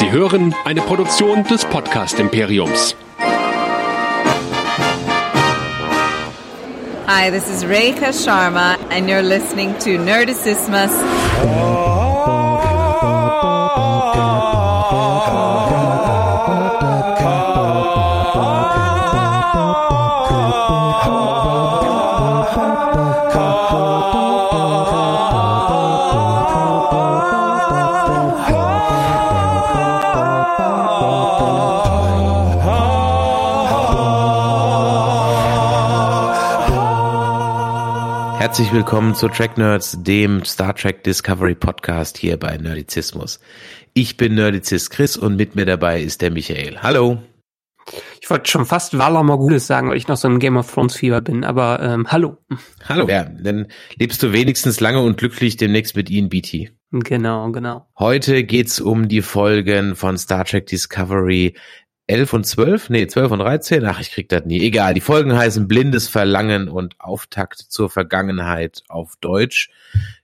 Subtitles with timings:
[0.00, 2.96] Sie hören eine Produktion des Podcast Imperiums.
[7.06, 10.90] Hi, this is Rekha Sharma, and you're listening to Nerdicismus.
[38.50, 43.38] Herzlich willkommen zu Track Nerds, dem Star Trek Discovery Podcast hier bei Nerdizismus.
[43.94, 46.82] Ich bin Nerdizist Chris und mit mir dabei ist der Michael.
[46.82, 47.22] Hallo.
[48.20, 50.96] Ich wollte schon fast Valar Morgulis sagen, weil ich noch so ein Game of Thrones
[50.96, 52.38] Fieber bin, aber ähm, hallo.
[52.88, 53.06] Hallo.
[53.08, 56.70] Ja, dann lebst du wenigstens lange und glücklich demnächst mit Ian Beatty.
[56.90, 57.86] Genau, genau.
[58.00, 61.54] Heute geht's um die Folgen von Star Trek Discovery
[62.10, 64.60] 11 und 12, nee, 12 und 13, ach, ich krieg das nie.
[64.60, 69.70] Egal, die Folgen heißen Blindes Verlangen und Auftakt zur Vergangenheit auf Deutsch.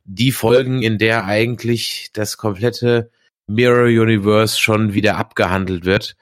[0.05, 3.11] Die Folgen, in der eigentlich das komplette
[3.47, 6.17] Mirror Universe schon wieder abgehandelt wird.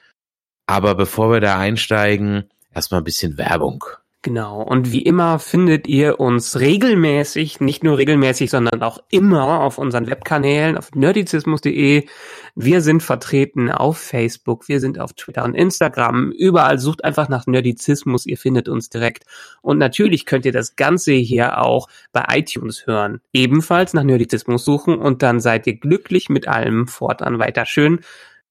[0.66, 3.84] Aber bevor wir da einsteigen, erstmal ein bisschen Werbung.
[4.24, 4.62] Genau.
[4.62, 10.06] Und wie immer findet ihr uns regelmäßig, nicht nur regelmäßig, sondern auch immer auf unseren
[10.06, 12.06] Webkanälen auf nerdizismus.de.
[12.54, 16.32] Wir sind vertreten auf Facebook, wir sind auf Twitter und Instagram.
[16.32, 19.24] Überall sucht einfach nach Nerdizismus, ihr findet uns direkt.
[19.60, 23.20] Und natürlich könnt ihr das Ganze hier auch bei iTunes hören.
[23.34, 28.00] Ebenfalls nach Nerdizismus suchen und dann seid ihr glücklich mit allem fortan weiter schön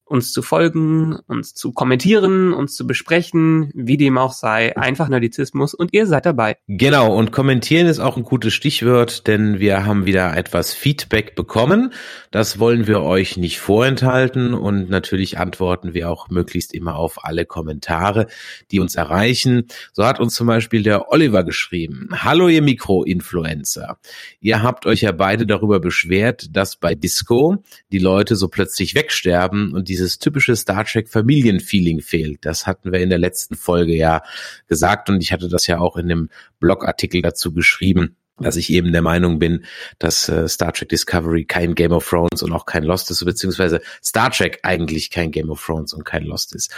[0.04, 5.72] uns zu folgen, uns zu kommentieren, uns zu besprechen, wie dem auch sei, einfach Nerdizismus
[5.72, 6.56] und ihr seid dabei.
[6.66, 11.92] Genau, und kommentieren ist auch ein gutes Stichwort, denn wir haben wieder etwas Feedback bekommen.
[12.30, 17.46] Das wollen wir euch nicht vorenthalten und natürlich antworten wir auch möglichst immer auf alle
[17.46, 18.26] Kommentare,
[18.70, 19.68] die uns erreichen.
[19.92, 22.10] So hat uns zum Beispiel der Oliver geschrieben.
[22.12, 23.98] Hallo ihr Mikroinfluencer.
[24.40, 29.72] Ihr habt euch ja beide darüber beschwert, dass bei Disco die Leute so plötzlich wegsterben
[29.72, 32.44] und dieses typische Star Trek Familienfeeling fehlt.
[32.44, 34.22] Das hatten wir in der letzten Folge ja
[34.66, 36.28] gesagt und ich hatte das ja auch in dem
[36.58, 39.64] Blogartikel dazu geschrieben dass ich eben der Meinung bin,
[40.00, 43.80] dass äh, Star Trek Discovery kein Game of Thrones und auch kein Lost ist, beziehungsweise
[44.02, 46.74] Star Trek eigentlich kein Game of Thrones und kein Lost ist.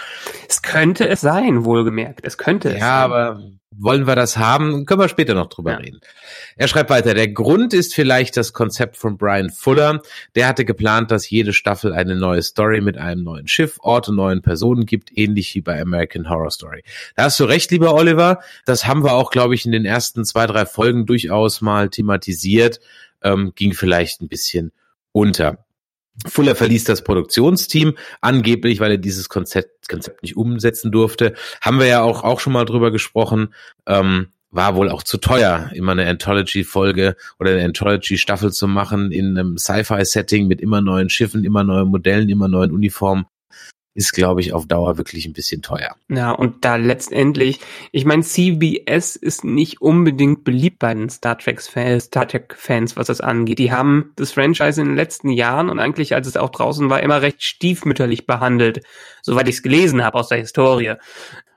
[0.50, 2.20] Es könnte es sein, wohlgemerkt.
[2.24, 3.04] Es könnte es Ja, sein.
[3.10, 4.86] aber wollen wir das haben?
[4.86, 5.76] Können wir später noch drüber ja.
[5.78, 6.00] reden.
[6.56, 10.02] Er schreibt weiter, der Grund ist vielleicht das Konzept von Brian Fuller.
[10.34, 14.16] Der hatte geplant, dass jede Staffel eine neue Story mit einem neuen Schiff, Ort und
[14.16, 16.82] neuen Personen gibt, ähnlich wie bei American Horror Story.
[17.16, 18.40] Da hast du recht, lieber Oliver.
[18.64, 22.80] Das haben wir auch, glaube ich, in den ersten zwei, drei Folgen durchaus mal thematisiert.
[23.22, 24.72] Ähm, ging vielleicht ein bisschen
[25.12, 25.65] unter.
[26.26, 31.34] Fuller verließ das Produktionsteam, angeblich, weil er dieses Konzept, Konzept nicht umsetzen durfte.
[31.60, 33.54] Haben wir ja auch, auch schon mal drüber gesprochen.
[33.86, 39.36] Ähm, war wohl auch zu teuer, immer eine Anthology-Folge oder eine Anthology-Staffel zu machen in
[39.36, 43.26] einem Sci-Fi-Setting mit immer neuen Schiffen, immer neuen Modellen, immer neuen Uniformen
[43.96, 45.96] ist, glaube ich, auf Dauer wirklich ein bisschen teuer.
[46.08, 47.60] Ja, und da letztendlich,
[47.92, 53.22] ich meine, CBS ist nicht unbedingt beliebt bei den Star Trek-Fans, Star Trek-Fans, was das
[53.22, 53.58] angeht.
[53.58, 57.02] Die haben das Franchise in den letzten Jahren und eigentlich, als es auch draußen war,
[57.02, 58.82] immer recht stiefmütterlich behandelt,
[59.22, 60.94] soweit ich es gelesen habe aus der Historie.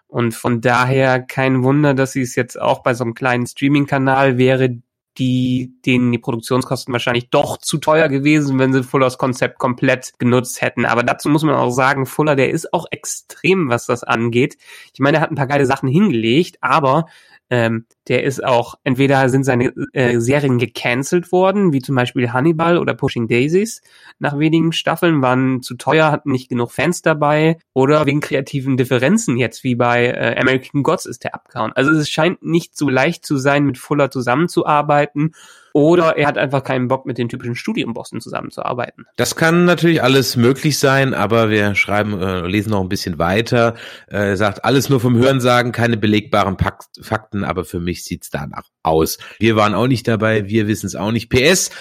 [0.07, 4.37] Und von daher kein Wunder, dass sie es jetzt auch bei so einem kleinen Streaming-Kanal
[4.37, 4.79] wäre,
[5.17, 10.61] die, denen die Produktionskosten wahrscheinlich doch zu teuer gewesen, wenn sie Fullers Konzept komplett genutzt
[10.61, 10.85] hätten.
[10.85, 14.57] Aber dazu muss man auch sagen, Fuller, der ist auch extrem, was das angeht.
[14.93, 17.07] Ich meine, er hat ein paar geile Sachen hingelegt, aber
[17.49, 22.77] ähm, der ist auch, entweder sind seine äh, Serien gecancelt worden, wie zum Beispiel Hannibal
[22.77, 23.81] oder Pushing Daisies.
[24.19, 27.57] Nach wenigen Staffeln waren zu teuer, hatten nicht genug Fans dabei.
[27.73, 31.71] Oder wegen kreativen Differenzen jetzt, wie bei äh, American Gods ist der abgehauen.
[31.73, 35.33] Also es scheint nicht so leicht zu sein, mit Fuller zusammenzuarbeiten.
[35.73, 39.05] Oder er hat einfach keinen Bock, mit den typischen Studienbossen zusammenzuarbeiten.
[39.15, 43.75] Das kann natürlich alles möglich sein, aber wir schreiben, äh, lesen noch ein bisschen weiter.
[44.07, 46.57] Äh, er sagt, alles nur vom Hörensagen, keine belegbaren
[47.01, 49.17] Fakten, aber für mich sieht's danach aus.
[49.39, 51.29] Wir waren auch nicht dabei, wir wissen es auch nicht.
[51.29, 51.71] PS,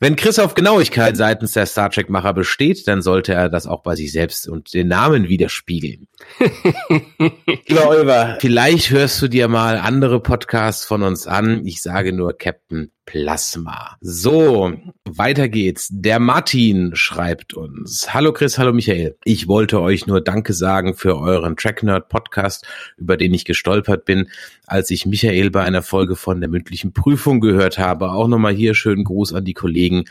[0.00, 3.96] wenn Chris auf Genauigkeit seitens der Star Trek-Macher besteht, dann sollte er das auch bei
[3.96, 6.06] sich selbst und den Namen widerspiegeln.
[7.68, 11.64] Lieber Oliver, vielleicht hörst du dir mal andere Podcasts von uns an.
[11.64, 13.96] Ich sage nur Captain Plasma.
[14.00, 14.72] So,
[15.04, 15.88] weiter geht's.
[15.90, 18.12] Der Martin schreibt uns.
[18.12, 19.16] Hallo Chris, hallo Michael.
[19.24, 22.66] Ich wollte euch nur Danke sagen für euren Track Nerd Podcast,
[22.96, 24.28] über den ich gestolpert bin,
[24.66, 28.10] als ich Michael bei einer Folge von der mündlichen Prüfung gehört habe.
[28.10, 30.04] Auch nochmal hier schönen Gruß an die Kollegen.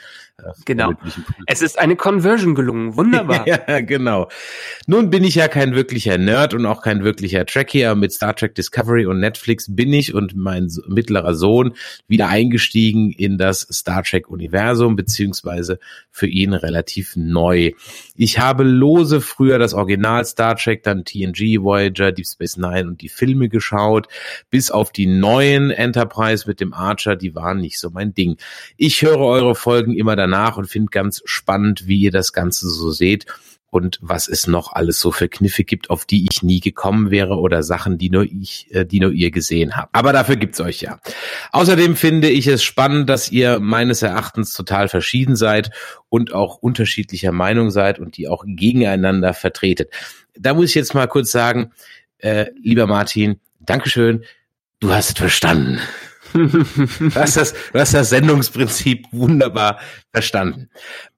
[0.66, 0.94] Genau.
[1.48, 2.95] Es ist eine Conversion gelungen.
[2.95, 3.48] Wunderbar.
[3.68, 4.30] ja, genau.
[4.86, 8.36] Nun bin ich ja kein wirklicher Nerd und auch kein wirklicher Trekkie, aber mit Star
[8.36, 11.74] Trek Discovery und Netflix bin ich und mein mittlerer Sohn
[12.07, 15.80] wieder eingestiegen in das Star Trek Universum, beziehungsweise
[16.12, 17.72] für ihn relativ neu.
[18.16, 23.01] Ich habe lose früher das Original Star Trek, dann TNG, Voyager, Deep Space Nine und
[23.01, 24.07] die Filme geschaut,
[24.51, 28.38] bis auf die neuen Enterprise mit dem Archer, die waren nicht so mein Ding.
[28.78, 32.91] Ich höre eure Folgen immer danach und finde ganz spannend, wie ihr das Ganze so
[32.91, 33.25] seht
[33.69, 37.38] und was es noch alles so für Kniffe gibt, auf die ich nie gekommen wäre
[37.38, 39.94] oder Sachen, die nur ich, äh, die nur ihr gesehen habt.
[39.94, 41.00] Aber dafür gibt's euch ja.
[41.51, 45.71] Außerdem finde ich es spannend, dass ihr meines Erachtens total verschieden seid
[46.09, 49.91] und auch unterschiedlicher Meinung seid und die auch gegeneinander vertretet.
[50.38, 51.71] Da muss ich jetzt mal kurz sagen,
[52.19, 54.24] äh, lieber Martin, Dankeschön,
[54.79, 55.79] du hast verstanden.
[56.33, 59.79] du, hast das, du hast das Sendungsprinzip wunderbar
[60.12, 60.69] verstanden.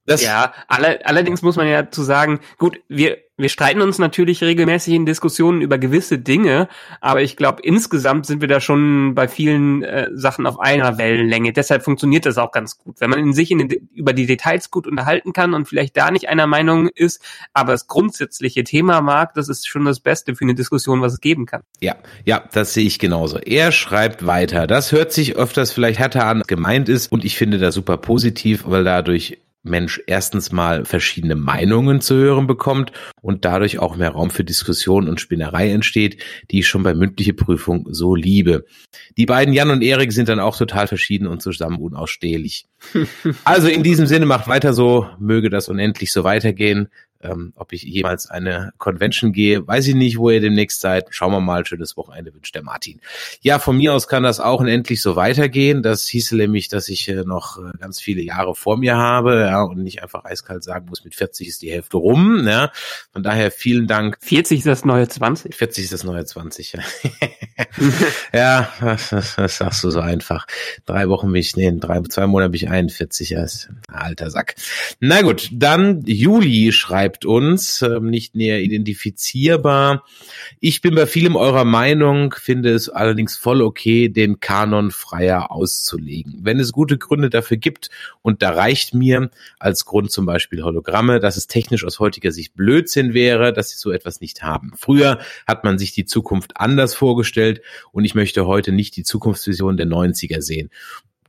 [0.09, 4.43] Das ja, alle, allerdings muss man ja zu sagen, gut, wir wir streiten uns natürlich
[4.43, 6.67] regelmäßig in Diskussionen über gewisse Dinge,
[6.99, 11.53] aber ich glaube, insgesamt sind wir da schon bei vielen äh, Sachen auf einer Wellenlänge.
[11.53, 12.99] Deshalb funktioniert das auch ganz gut.
[12.99, 16.11] Wenn man in sich in den, über die Details gut unterhalten kann und vielleicht da
[16.11, 17.23] nicht einer Meinung ist,
[17.53, 21.21] aber das grundsätzliche Thema mag, das ist schon das Beste für eine Diskussion, was es
[21.21, 21.61] geben kann.
[21.79, 21.95] Ja,
[22.25, 23.37] ja, das sehe ich genauso.
[23.37, 24.67] Er schreibt weiter.
[24.67, 28.63] Das hört sich öfters vielleicht härter an, gemeint ist und ich finde das super positiv,
[28.65, 32.91] weil dadurch Mensch erstens mal verschiedene Meinungen zu hören bekommt
[33.21, 37.33] und dadurch auch mehr Raum für Diskussion und Spinnerei entsteht, die ich schon bei mündliche
[37.33, 38.65] Prüfung so liebe.
[39.17, 42.67] Die beiden Jan und Erik sind dann auch total verschieden und zusammen unausstehlich.
[43.43, 46.87] also in diesem Sinne macht weiter so, möge das unendlich so weitergehen.
[47.21, 51.07] Ähm, ob ich jemals eine Convention gehe, weiß ich nicht, wo ihr demnächst seid.
[51.09, 51.65] Schauen wir mal.
[51.65, 53.01] Schönes Wochenende wünscht der Martin.
[53.41, 55.83] Ja, von mir aus kann das auch unendlich so weitergehen.
[55.83, 59.61] Das hieße nämlich, dass ich äh, noch äh, ganz viele Jahre vor mir habe ja,
[59.63, 62.47] und nicht einfach eiskalt sagen muss, mit 40 ist die Hälfte rum.
[62.47, 62.71] Ja.
[63.11, 64.17] Von daher vielen Dank.
[64.21, 65.53] 40 ist das neue 20.
[65.55, 66.79] 40 ist das neue 20, ja.
[68.33, 70.47] ja, das, das, das sagst du so einfach.
[70.85, 74.31] Drei Wochen bin ich, nee, drei, zwei Monate bin ich 41, ja, ist ein alter
[74.31, 74.55] Sack.
[74.99, 80.05] Na gut, dann Juli schreibt schreibt uns, ähm, nicht näher identifizierbar.
[80.59, 86.39] Ich bin bei vielem eurer Meinung, finde es allerdings voll okay, den Kanon freier auszulegen.
[86.43, 87.89] Wenn es gute Gründe dafür gibt,
[88.21, 92.53] und da reicht mir als Grund zum Beispiel Hologramme, dass es technisch aus heutiger Sicht
[92.55, 94.73] Blödsinn wäre, dass sie so etwas nicht haben.
[94.77, 95.17] Früher
[95.47, 97.61] hat man sich die Zukunft anders vorgestellt
[97.91, 100.69] und ich möchte heute nicht die Zukunftsvision der 90er sehen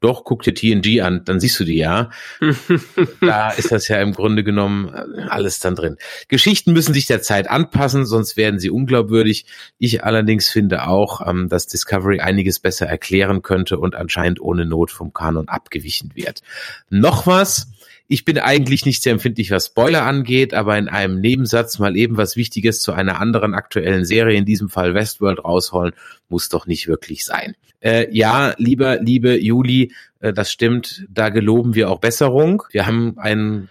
[0.00, 2.10] doch, guck dir TNG an, dann siehst du die ja.
[3.20, 5.96] da ist das ja im Grunde genommen äh, alles dann drin.
[6.28, 9.44] Geschichten müssen sich der Zeit anpassen, sonst werden sie unglaubwürdig.
[9.78, 14.90] Ich allerdings finde auch, ähm, dass Discovery einiges besser erklären könnte und anscheinend ohne Not
[14.90, 16.40] vom Kanon abgewichen wird.
[16.88, 17.68] Noch was?
[18.12, 22.16] Ich bin eigentlich nicht sehr empfindlich, was Spoiler angeht, aber in einem Nebensatz mal eben
[22.16, 25.92] was Wichtiges zu einer anderen aktuellen Serie, in diesem Fall Westworld, rausholen,
[26.28, 27.54] muss doch nicht wirklich sein.
[27.80, 29.89] Äh, ja, lieber, liebe Juli,
[30.20, 32.62] äh, das stimmt, da geloben wir auch Besserung.
[32.70, 33.68] Wir haben einen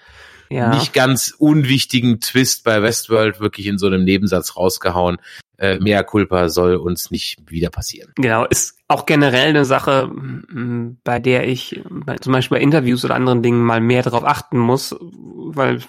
[0.49, 0.75] ja.
[0.75, 5.17] nicht ganz unwichtigen Twist bei Westworld wirklich in so einem Nebensatz rausgehauen.
[5.57, 8.13] Äh, mehr Culpa soll uns nicht wieder passieren.
[8.15, 10.09] Genau, ist auch generell eine Sache,
[11.03, 11.81] bei der ich
[12.21, 15.81] zum Beispiel bei Interviews oder anderen Dingen mal mehr darauf achten muss, weil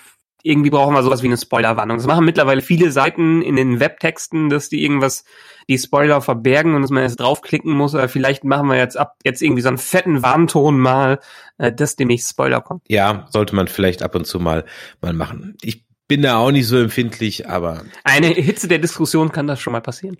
[0.42, 1.96] irgendwie brauchen wir sowas wie eine Spoilerwarnung.
[1.96, 5.24] Das machen mittlerweile viele Seiten in den Webtexten, dass die irgendwas,
[5.68, 7.94] die Spoiler verbergen und dass man jetzt draufklicken muss.
[7.94, 11.20] Oder vielleicht machen wir jetzt ab jetzt irgendwie so einen fetten Warnton mal,
[11.58, 12.82] äh, dass demnächst Spoiler kommt.
[12.88, 14.64] Ja, sollte man vielleicht ab und zu mal,
[15.00, 15.56] mal machen.
[15.62, 17.84] Ich bin da auch nicht so empfindlich, aber.
[18.04, 20.18] Eine Hitze der Diskussion kann das schon mal passieren.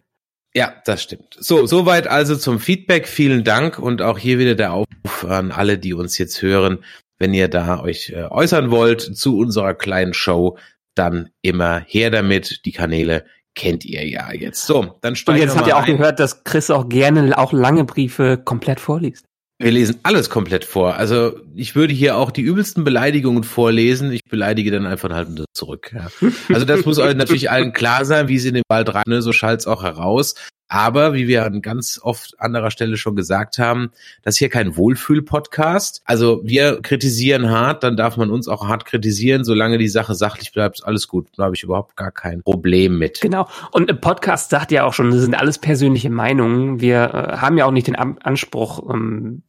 [0.55, 1.37] Ja, das stimmt.
[1.39, 3.07] So, soweit also zum Feedback.
[3.07, 6.85] Vielen Dank und auch hier wieder der Aufruf an alle, die uns jetzt hören
[7.21, 10.59] wenn ihr da euch äh, äußern wollt zu unserer kleinen Show,
[10.97, 12.65] dann immer her damit.
[12.65, 13.25] Die Kanäle
[13.55, 14.67] kennt ihr ja jetzt.
[14.67, 15.99] So, dann steigen Und jetzt habt ihr auch ein.
[15.99, 19.27] gehört, dass Chris auch gerne auch lange Briefe komplett vorliest.
[19.59, 20.95] Wir lesen alles komplett vor.
[20.95, 24.11] Also ich würde hier auch die übelsten Beleidigungen vorlesen.
[24.11, 25.95] Ich beleidige dann einfach halt zurück.
[25.95, 26.09] Ja.
[26.49, 29.21] Also das muss euch natürlich allen klar sein, wie sie in den Wald rein, ne,
[29.21, 30.35] so schalt's auch heraus.
[30.73, 33.91] Aber wie wir an ganz oft anderer Stelle schon gesagt haben,
[34.23, 36.00] das ist hier kein Wohlfühl-Podcast.
[36.05, 39.43] Also wir kritisieren hart, dann darf man uns auch hart kritisieren.
[39.43, 41.27] Solange die Sache sachlich bleibt, ist alles gut.
[41.37, 43.21] Da habe ich überhaupt gar kein Problem mit.
[43.21, 43.49] Genau.
[43.73, 46.81] Und im Podcast sagt ja auch schon, das sind alles persönliche Meinungen.
[46.81, 49.43] Wir äh, haben ja auch nicht den Anspruch, ähm,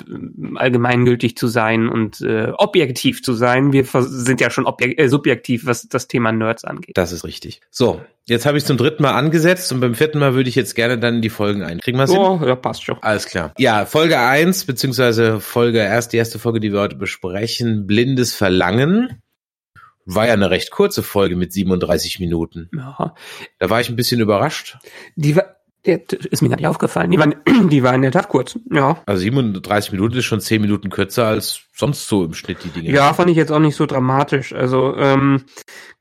[0.56, 3.74] allgemeingültig zu sein und äh, objektiv zu sein.
[3.74, 6.98] Wir sind ja schon äh, subjektiv, was das Thema Nerds angeht.
[6.98, 7.62] Das ist richtig.
[7.70, 8.02] So,
[8.32, 11.00] Jetzt habe ich zum dritten Mal angesetzt und beim vierten Mal würde ich jetzt gerne
[11.00, 11.80] dann in die Folgen ein.
[11.80, 12.98] Kriegen wir es Oh, ja, passt schon.
[13.02, 13.54] Alles klar.
[13.58, 19.22] Ja, Folge eins beziehungsweise Folge erst, die erste Folge, die wir heute besprechen, Blindes Verlangen.
[20.06, 22.70] War ja eine recht kurze Folge mit 37 Minuten.
[22.76, 23.14] Ja.
[23.60, 24.78] Da war ich ein bisschen überrascht.
[25.16, 27.12] Die war, der, ist mir gar nicht aufgefallen.
[27.12, 27.28] Die war,
[27.70, 28.58] die war in der Tat kurz.
[28.72, 29.02] Ja.
[29.06, 32.92] Also 37 Minuten ist schon 10 Minuten kürzer als sonst so im Schnitt die Dinge.
[32.92, 34.54] Ja, fand ich jetzt auch nicht so dramatisch.
[34.54, 35.46] Also ähm,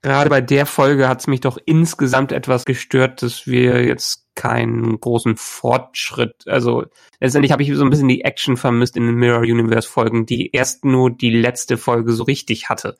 [0.02, 4.98] gerade bei der Folge hat es mich doch insgesamt etwas gestört, dass wir jetzt keinen
[4.98, 6.84] großen Fortschritt, also
[7.20, 10.50] letztendlich habe ich so ein bisschen die Action vermisst in den Mirror Universe Folgen, die
[10.52, 12.96] erst nur die letzte Folge so richtig hatte.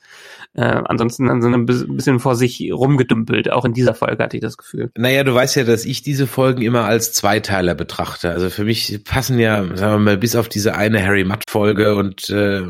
[0.54, 3.50] Äh, ansonsten dann so ein bisschen vor sich rumgedümpelt.
[3.50, 4.90] Auch in dieser Folge hatte ich das Gefühl.
[4.96, 8.30] Naja, du weißt ja, dass ich diese Folgen immer als Zweiteiler betrachte.
[8.30, 11.94] Also für mich passen ja, sagen wir mal, bis auf diese eine Harry Mutt Folge
[11.94, 12.62] und äh,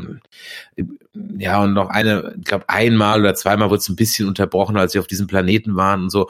[1.37, 4.93] ja, und noch eine, ich glaube, einmal oder zweimal wurde es ein bisschen unterbrochen, als
[4.93, 6.29] sie auf diesem Planeten waren und so.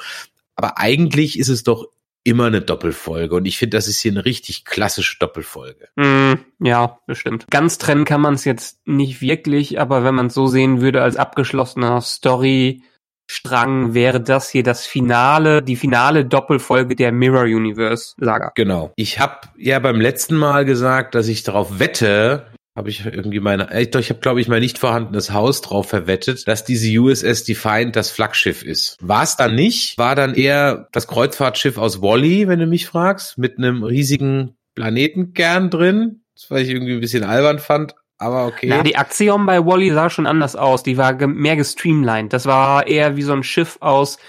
[0.55, 1.87] Aber eigentlich ist es doch
[2.23, 5.89] immer eine Doppelfolge und ich finde, das ist hier eine richtig klassische Doppelfolge.
[5.95, 7.47] Mm, ja, bestimmt.
[7.49, 11.01] Ganz trennen kann man es jetzt nicht wirklich, aber wenn man es so sehen würde
[11.01, 12.83] als abgeschlossener Story,
[13.33, 18.51] Strang wäre das hier das Finale, die finale Doppelfolge der Mirror Universe Saga.
[18.55, 18.91] Genau.
[18.97, 23.69] Ich habe ja beim letzten Mal gesagt, dass ich darauf wette, habe ich irgendwie meine,
[23.79, 27.95] ich, ich habe glaube ich mein nicht vorhandenes Haus drauf verwettet, dass diese USS Defiant
[27.95, 28.97] das Flaggschiff ist.
[29.01, 29.97] War es dann nicht?
[29.97, 35.69] War dann eher das Kreuzfahrtschiff aus Wally, wenn du mich fragst, mit einem riesigen Planetenkern
[35.69, 37.95] drin, das was ich irgendwie ein bisschen albern fand.
[38.17, 38.67] Aber okay.
[38.69, 40.83] Na, die Aktion bei Wally sah schon anders aus.
[40.83, 42.31] Die war ge mehr gestreamlined.
[42.31, 44.19] Das war eher wie so ein Schiff aus,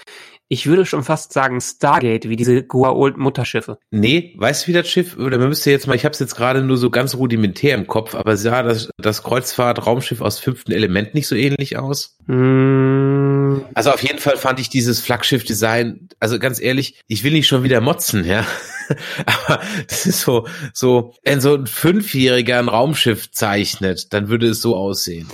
[0.53, 3.79] ich würde schon fast sagen Stargate, wie diese Goa'uld Mutterschiffe.
[3.89, 6.35] Nee, weißt du, wie das Schiff, oder man müsste jetzt mal, ich habe es jetzt
[6.35, 11.15] gerade nur so ganz rudimentär im Kopf, aber sah das, das Kreuzfahrt-Raumschiff aus fünften Element
[11.15, 12.17] nicht so ähnlich aus?
[12.27, 13.61] Mm.
[13.73, 17.63] Also auf jeden Fall fand ich dieses Flaggschiff-Design, also ganz ehrlich, ich will nicht schon
[17.63, 18.45] wieder motzen, ja.
[19.25, 24.61] Aber das ist so, so, wenn so ein Fünfjähriger ein Raumschiff zeichnet, dann würde es
[24.61, 25.27] so aussehen.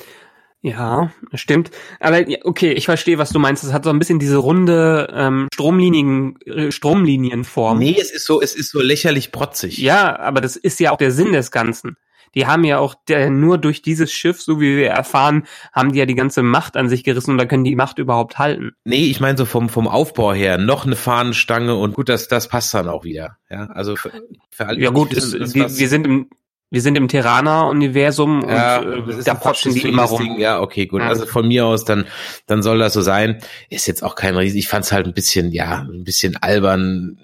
[0.62, 1.72] Ja, stimmt.
[2.02, 3.64] Aber okay, ich verstehe, was du meinst.
[3.64, 7.80] Es hat so ein bisschen diese runde ähm, Stromlinien, äh, Stromlinienform.
[7.80, 9.78] Nee, es ist so, es ist so lächerlich protzig.
[9.78, 11.96] Ja, aber das ist ja auch der Sinn des Ganzen.
[12.36, 16.00] Die haben ja auch der, nur durch dieses Schiff, so wie wir erfahren, haben die
[16.00, 18.74] ja die ganze Macht an sich gerissen und da können die Macht überhaupt halten.
[18.84, 22.48] Nee, ich meine so vom, vom Aufbau her, noch eine Fahnenstange und gut, das, das
[22.48, 23.38] passt dann auch wieder.
[23.50, 24.12] Ja, also für,
[24.52, 24.80] für alle.
[24.80, 26.30] Ja gut, ist, wir, wir sind im,
[26.72, 30.22] wir sind im Terraner-Universum ja, und äh, da potschen die immer rum.
[30.22, 30.40] Ding.
[30.40, 31.02] Ja, okay, gut.
[31.02, 31.08] Ja.
[31.08, 32.06] Also von mir aus, dann,
[32.46, 33.40] dann soll das so sein.
[33.70, 34.60] Ist jetzt auch kein riesig.
[34.60, 37.18] Ich fand es halt ein bisschen, ja, ein bisschen albern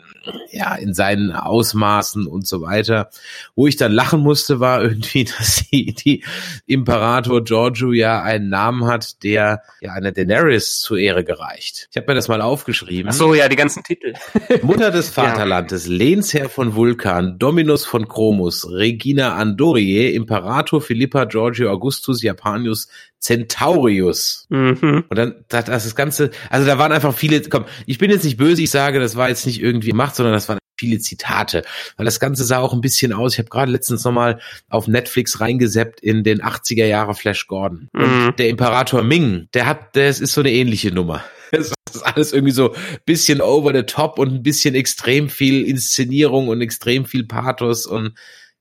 [0.51, 3.09] ja, in seinen Ausmaßen und so weiter.
[3.55, 6.23] Wo ich dann lachen musste, war irgendwie, dass die, die
[6.65, 11.87] Imperator Giorgio ja einen Namen hat, der ja einer Daenerys zur Ehre gereicht.
[11.91, 13.09] Ich habe mir das mal aufgeschrieben.
[13.11, 14.13] Ach so, ja, die ganzen Titel.
[14.61, 15.93] Mutter des Vaterlandes, ja.
[15.93, 22.87] Lehnsherr von Vulkan, Dominus von Chromus, Regina Andorie, Imperator Philippa Giorgio Augustus Japanius
[23.25, 24.45] Centaurius.
[24.49, 25.05] Mhm.
[25.09, 28.37] Und dann das, das Ganze, also da waren einfach viele, komm, ich bin jetzt nicht
[28.37, 31.63] böse, ich sage, das war jetzt nicht irgendwie Macht, sondern das waren viele Zitate.
[31.97, 33.33] Weil das Ganze sah auch ein bisschen aus.
[33.33, 34.39] Ich habe gerade letztens nochmal
[34.69, 37.89] auf Netflix reingeseppt in den 80er Jahre Flash Gordon.
[37.93, 38.35] Mhm.
[38.37, 41.23] Der Imperator Ming, der hat, das ist so eine ähnliche Nummer.
[41.51, 45.63] Das ist alles irgendwie so ein bisschen over the top und ein bisschen extrem viel
[45.63, 48.15] Inszenierung und extrem viel Pathos und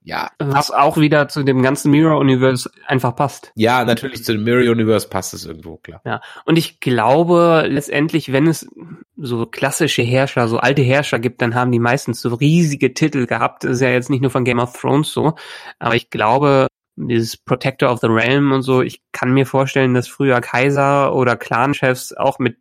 [0.05, 0.31] ja.
[0.39, 3.53] Was auch wieder zu dem ganzen Mirror Universe einfach passt.
[3.55, 6.03] Ja, natürlich zu dem Mirror Universe passt es irgendwo, klar.
[6.05, 6.21] Ja.
[6.45, 8.69] Und ich glaube, letztendlich, wenn es
[9.17, 13.65] so klassische Herrscher, so alte Herrscher gibt, dann haben die meistens so riesige Titel gehabt.
[13.65, 15.37] Das ist ja jetzt nicht nur von Game of Thrones so.
[15.79, 18.83] Aber ich glaube, dieses Protector of the Realm und so.
[18.83, 22.57] Ich kann mir vorstellen, dass früher Kaiser oder Clanchefs auch mit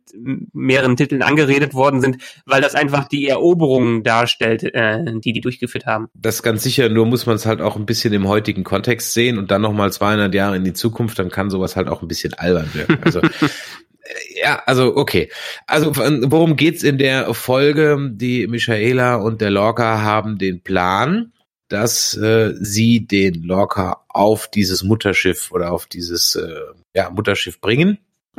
[0.52, 5.86] mehreren Titeln angeredet worden sind, weil das einfach die Eroberungen darstellt, äh, die die durchgeführt
[5.86, 6.08] haben.
[6.14, 9.12] Das ist ganz sicher, nur muss man es halt auch ein bisschen im heutigen Kontext
[9.12, 12.08] sehen und dann nochmal 200 Jahre in die Zukunft, dann kann sowas halt auch ein
[12.08, 12.98] bisschen albern wirken.
[13.04, 13.20] Also
[14.42, 15.30] Ja, also okay.
[15.66, 18.10] Also worum geht's in der Folge?
[18.12, 21.32] Die Michaela und der Lorca haben den Plan,
[21.68, 26.54] dass äh, sie den Lorca auf dieses Mutterschiff oder auf dieses äh,
[26.94, 27.98] ja, Mutterschiff bringen,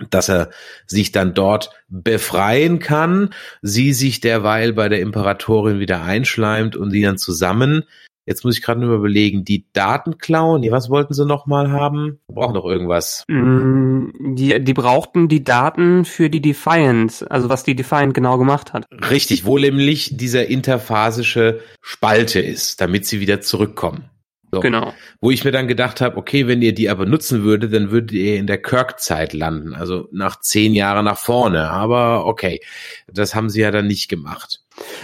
[0.10, 0.50] dass er
[0.86, 7.02] sich dann dort befreien kann, sie sich derweil bei der Imperatorin wieder einschleimt und die
[7.02, 7.86] dann zusammen
[8.26, 12.20] Jetzt muss ich gerade nur überlegen, die Daten klauen, nee, was wollten sie nochmal haben?
[12.28, 13.24] Brauchen doch irgendwas.
[13.28, 18.74] Mm, die, die brauchten die Daten für die Defiant, also was die Defiant genau gemacht
[18.74, 18.86] hat.
[19.10, 24.10] Richtig, wo nämlich dieser interphasische Spalte ist, damit sie wieder zurückkommen.
[24.56, 24.62] So.
[24.62, 24.94] Genau.
[25.20, 28.14] Wo ich mir dann gedacht habe, okay, wenn ihr die aber nutzen würdet, dann würdet
[28.14, 31.70] ihr in der Kirk-Zeit landen, also nach zehn Jahren nach vorne.
[31.70, 32.62] Aber okay,
[33.08, 34.62] das haben sie ja dann nicht gemacht.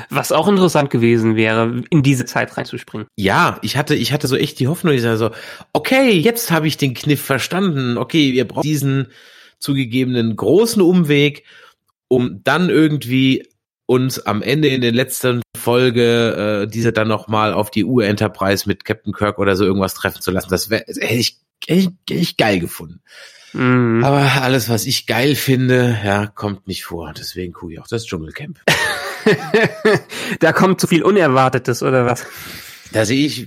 [0.09, 3.07] Was auch interessant gewesen wäre, in diese Zeit reinzuspringen.
[3.15, 5.31] Ja, ich hatte, ich hatte so echt die Hoffnung, ich sage so,
[5.73, 7.97] okay, jetzt habe ich den Kniff verstanden.
[7.97, 9.07] Okay, wir brauchen diesen
[9.59, 11.43] zugegebenen großen Umweg,
[12.07, 13.47] um dann irgendwie
[13.85, 18.67] uns am Ende in der letzten Folge äh, diese dann noch mal auf die Ur-Enterprise
[18.67, 20.49] mit Captain Kirk oder so irgendwas treffen zu lassen.
[20.49, 23.01] Das wäre hätte ich, hätte ich, hätte ich geil gefunden.
[23.53, 24.03] Mhm.
[24.03, 27.13] Aber alles, was ich geil finde, ja, kommt nicht vor.
[27.17, 28.59] Deswegen gucke ich auch das Dschungelcamp.
[30.39, 32.25] da kommt zu viel Unerwartetes, oder was?
[32.91, 33.45] Da sehe ich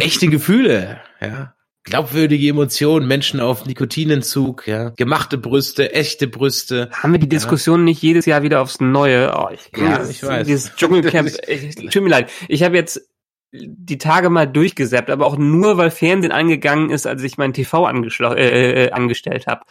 [0.00, 1.54] echte Gefühle, ja.
[1.84, 4.90] Glaubwürdige Emotionen, Menschen auf Nikotinentzug, ja.
[4.90, 6.90] Gemachte Brüste, echte Brüste.
[6.92, 9.32] Haben wir die Diskussion nicht jedes Jahr wieder aufs Neue?
[9.34, 10.46] Oh, ich, Ja, dieses- ich weiß.
[10.46, 12.30] Dieses Dschungelcamp, ich, tut mir leid.
[12.48, 13.08] Ich habe jetzt
[13.52, 17.86] die Tage mal durchgesäppt, aber auch nur, weil Fernsehen angegangen ist, als ich mein TV
[17.88, 19.62] angeschlo- äh, äh, angestellt habe.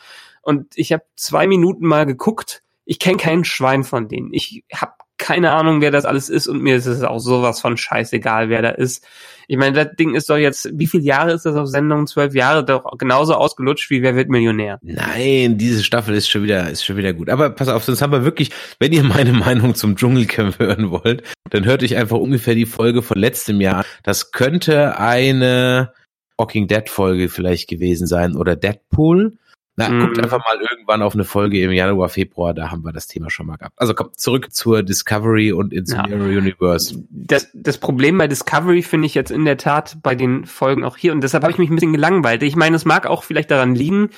[0.41, 2.63] Und ich habe zwei Minuten mal geguckt.
[2.85, 4.33] Ich kenne kein Schwein von denen.
[4.33, 4.93] Ich habe
[5.29, 8.63] keine Ahnung, wer das alles ist und mir ist es auch sowas von scheißegal, wer
[8.63, 9.05] da ist.
[9.47, 12.07] Ich meine, das Ding ist doch jetzt, wie viele Jahre ist das auf Sendung?
[12.07, 14.79] Zwölf Jahre, doch genauso ausgelutscht wie Wer wird Millionär.
[14.81, 17.29] Nein, diese Staffel ist schon wieder, ist schon wieder gut.
[17.29, 21.21] Aber pass auf, sonst haben wir wirklich, wenn ihr meine Meinung zum Dschungelcamp hören wollt,
[21.51, 23.85] dann hört euch einfach ungefähr die Folge von letztem Jahr.
[24.01, 25.93] Das könnte eine
[26.39, 29.37] Walking Dead Folge vielleicht gewesen sein oder Deadpool.
[29.79, 30.01] Na, Mhm.
[30.01, 33.29] guckt einfach mal irgendwann auf eine Folge im Januar, Februar, da haben wir das Thema
[33.29, 33.75] schon mal gehabt.
[33.77, 36.05] Also kommt zurück zur Discovery und ins Ja.
[36.05, 37.01] Mirror Universe.
[37.09, 40.97] das, das Problem bei Discovery finde ich jetzt in der Tat bei den Folgen auch
[40.97, 42.43] hier und deshalb habe ich mich ein bisschen gelangweilt.
[42.43, 44.09] Ich meine, es mag auch vielleicht daran liegen,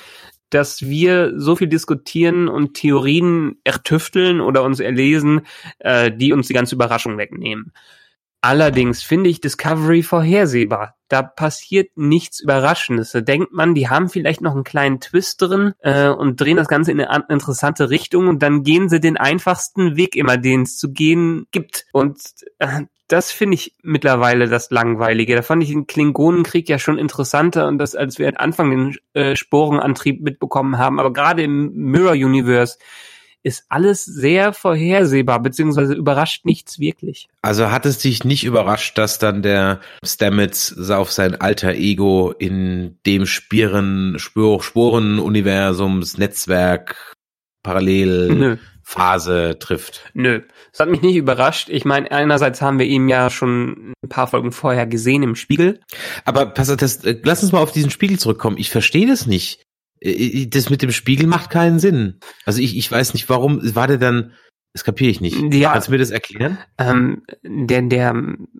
[0.50, 5.42] dass wir so viel diskutieren und Theorien ertüfteln oder uns erlesen,
[5.78, 7.72] äh, die uns die ganze Überraschung wegnehmen.
[8.44, 10.96] Allerdings finde ich Discovery vorhersehbar.
[11.08, 13.12] Da passiert nichts Überraschendes.
[13.12, 16.66] Da denkt man, die haben vielleicht noch einen kleinen Twist drin äh, und drehen das
[16.66, 20.62] Ganze in eine an- interessante Richtung und dann gehen sie den einfachsten Weg immer, den
[20.62, 21.86] es zu gehen gibt.
[21.92, 22.18] Und
[22.58, 25.36] äh, das finde ich mittlerweile das Langweilige.
[25.36, 28.96] Da fand ich den Klingonenkrieg ja schon interessanter und das, als wir am Anfang den
[29.12, 30.98] äh, Sporenantrieb mitbekommen haben.
[30.98, 32.78] Aber gerade im Mirror Universe
[33.42, 37.28] ist alles sehr vorhersehbar, beziehungsweise überrascht nichts wirklich.
[37.42, 42.98] Also hat es dich nicht überrascht, dass dann der Stamets auf sein alter Ego in
[43.06, 47.14] dem Spieren, Spur, Sporenuniversums, Netzwerk,
[47.62, 48.56] Parallel, Nö.
[48.82, 50.02] Phase trifft?
[50.12, 51.68] Nö, das hat mich nicht überrascht.
[51.70, 55.80] Ich meine, einerseits haben wir ihn ja schon ein paar Folgen vorher gesehen im Spiegel.
[56.24, 58.58] Aber pass auf, das, lass uns mal auf diesen Spiegel zurückkommen.
[58.58, 59.62] Ich verstehe das nicht.
[60.02, 62.18] Äh, Das mit dem Spiegel macht keinen Sinn.
[62.44, 64.32] Also ich, ich weiß nicht, warum war der dann,
[64.72, 65.36] das kapiere ich nicht.
[65.54, 65.72] Ja.
[65.72, 66.58] Kannst du mir das erklären?
[66.78, 68.14] Ähm, der, der,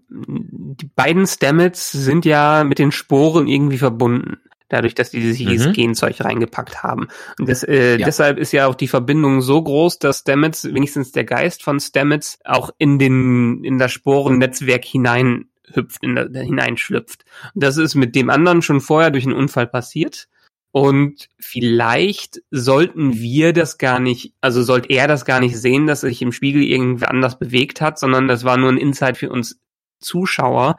[0.09, 4.39] die beiden Stamets sind ja mit den Sporen irgendwie verbunden.
[4.69, 5.73] Dadurch, dass die sich dieses Mhm.
[5.75, 7.09] Genzeug reingepackt haben.
[7.39, 8.07] Und das, äh, Ja.
[8.07, 12.39] deshalb ist ja auch die Verbindung so groß, dass Stamets, wenigstens der Geist von Stamets,
[12.45, 17.25] auch in den, in das Sporennetzwerk hinein hüpft, in, da- hineinschlüpft.
[17.55, 20.29] Und das ist mit dem anderen schon vorher durch einen Unfall passiert.
[20.73, 26.01] Und vielleicht sollten wir das gar nicht, also sollte er das gar nicht sehen, dass
[26.01, 29.61] sich im Spiegel irgendwer anders bewegt hat, sondern das war nur ein Insight für uns
[30.03, 30.77] Zuschauer,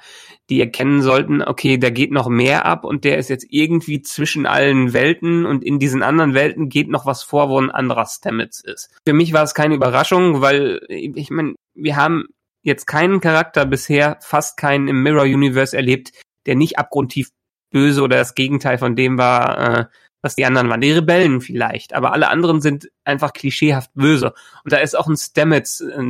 [0.50, 4.46] die erkennen sollten, okay, da geht noch mehr ab und der ist jetzt irgendwie zwischen
[4.46, 8.60] allen Welten und in diesen anderen Welten geht noch was vor, wo ein anderer Stamets
[8.62, 8.90] ist.
[9.08, 12.26] Für mich war es keine Überraschung, weil ich meine, wir haben
[12.64, 16.12] jetzt keinen Charakter bisher, fast keinen im Mirror Universe erlebt,
[16.46, 17.30] der nicht abgrundtief
[17.74, 19.86] böse oder das Gegenteil von dem war, äh,
[20.22, 20.80] was die anderen waren.
[20.80, 24.34] Die Rebellen vielleicht, aber alle anderen sind einfach klischeehaft böse.
[24.64, 26.02] Und da ist auch ein Stamets, äh,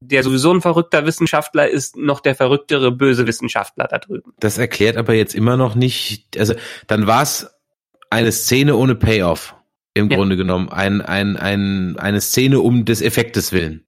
[0.00, 4.32] der sowieso ein verrückter Wissenschaftler ist, noch der verrücktere böse Wissenschaftler da drüben.
[4.38, 6.54] Das erklärt aber jetzt immer noch nicht, also
[6.86, 7.50] dann war es
[8.10, 9.56] eine Szene ohne Payoff.
[9.94, 10.16] Im Ja.
[10.18, 10.68] Grunde genommen.
[10.68, 13.84] Ein, ein, ein, eine Szene um des Effektes willen.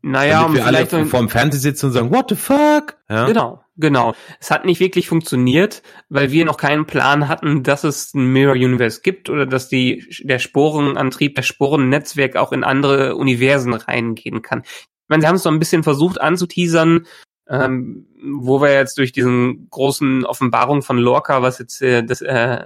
[0.00, 2.36] Naja, um Damit wir alle vielleicht so ein- vorm Fernseher sitzen und sagen, what the
[2.36, 2.96] fuck?
[3.10, 3.26] Ja?
[3.26, 4.14] Genau, genau.
[4.40, 8.54] Es hat nicht wirklich funktioniert, weil wir noch keinen Plan hatten, dass es ein Mirror
[8.54, 14.62] Universe gibt oder dass die, der Sporenantrieb, das Sporennetzwerk auch in andere Universen reingehen kann.
[14.64, 17.06] Ich meine, sie haben es so ein bisschen versucht anzuteasern,
[17.48, 22.64] ähm, wo wir jetzt durch diesen großen Offenbarung von Lorca, was jetzt äh, das, äh,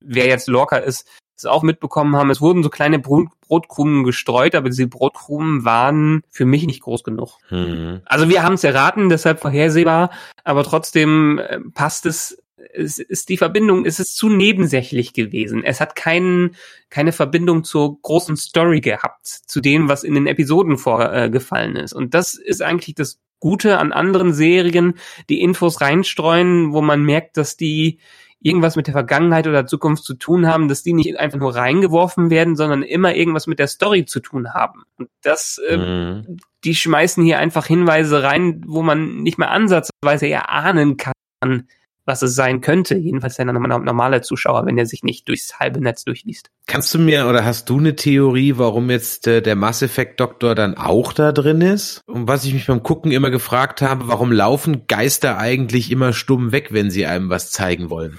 [0.00, 2.30] wer jetzt Lorca ist, das auch mitbekommen haben.
[2.30, 7.04] Es wurden so kleine Brot Brotkrumen gestreut, aber diese Brotkrumen waren für mich nicht groß
[7.04, 7.36] genug.
[7.50, 8.00] Mhm.
[8.06, 10.10] Also wir haben es erraten, deshalb vorhersehbar,
[10.42, 12.38] aber trotzdem äh, passt es.
[12.74, 15.64] Es ist die Verbindung, es ist zu nebensächlich gewesen.
[15.64, 16.54] Es hat keinen,
[16.88, 21.92] keine Verbindung zur großen Story gehabt, zu dem, was in den Episoden vorgefallen ist.
[21.92, 24.94] Und das ist eigentlich das gute an anderen Serien,
[25.28, 27.98] die Infos reinstreuen, wo man merkt, dass die
[28.42, 32.30] irgendwas mit der Vergangenheit oder Zukunft zu tun haben, dass die nicht einfach nur reingeworfen
[32.30, 34.82] werden, sondern immer irgendwas mit der Story zu tun haben.
[34.98, 36.38] Und das, äh, mhm.
[36.64, 41.68] die schmeißen hier einfach Hinweise rein, wo man nicht mehr ansatzweise erahnen kann,
[42.04, 42.96] was es sein könnte.
[42.96, 46.50] Jedenfalls ein normaler Zuschauer, wenn er sich nicht durchs halbe Netz durchliest.
[46.66, 50.54] Kannst du mir oder hast du eine Theorie, warum jetzt äh, der Mass Effect Doktor
[50.54, 52.02] dann auch da drin ist?
[52.06, 56.52] Und was ich mich beim Gucken immer gefragt habe, warum laufen Geister eigentlich immer stumm
[56.52, 58.18] weg, wenn sie einem was zeigen wollen?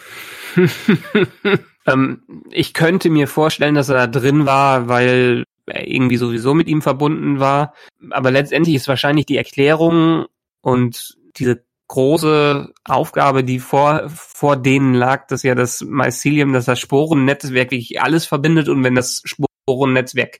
[1.88, 6.68] ähm, ich könnte mir vorstellen, dass er da drin war, weil er irgendwie sowieso mit
[6.68, 7.74] ihm verbunden war.
[8.12, 10.26] Aber letztendlich ist wahrscheinlich die Erklärung
[10.62, 16.80] und diese große Aufgabe, die vor, vor denen lag, dass ja das Mycelium, dass das
[16.80, 20.40] Sporennetzwerk wirklich alles verbindet und wenn das Sporennetzwerk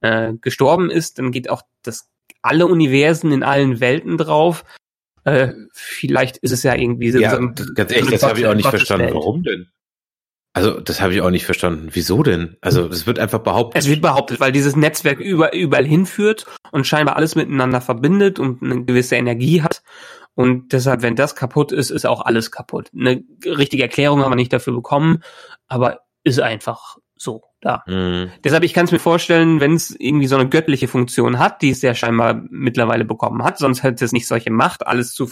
[0.00, 2.08] äh, gestorben ist, dann geht auch das
[2.42, 4.64] alle Universen in allen Welten drauf.
[5.22, 7.20] Äh, vielleicht ist es ja irgendwie so.
[7.20, 9.14] Ja, so ganz ehrlich, das habe ich auch nicht verstanden.
[9.14, 9.68] Warum denn?
[10.52, 11.90] Also, das habe ich auch nicht verstanden.
[11.92, 12.56] Wieso denn?
[12.60, 13.80] Also, das wird einfach behauptet.
[13.80, 18.62] Es wird behauptet, weil dieses Netzwerk über, überall hinführt und scheinbar alles miteinander verbindet und
[18.64, 19.82] eine gewisse Energie hat.
[20.38, 22.92] Und deshalb, wenn das kaputt ist, ist auch alles kaputt.
[22.96, 25.24] Eine richtige Erklärung haben wir nicht dafür bekommen,
[25.66, 27.82] aber ist einfach so da.
[27.88, 28.30] Mhm.
[28.44, 31.70] Deshalb, ich kann es mir vorstellen, wenn es irgendwie so eine göttliche Funktion hat, die
[31.70, 35.28] es ja scheinbar mittlerweile bekommen hat, sonst hätte es nicht solche Macht, alles zu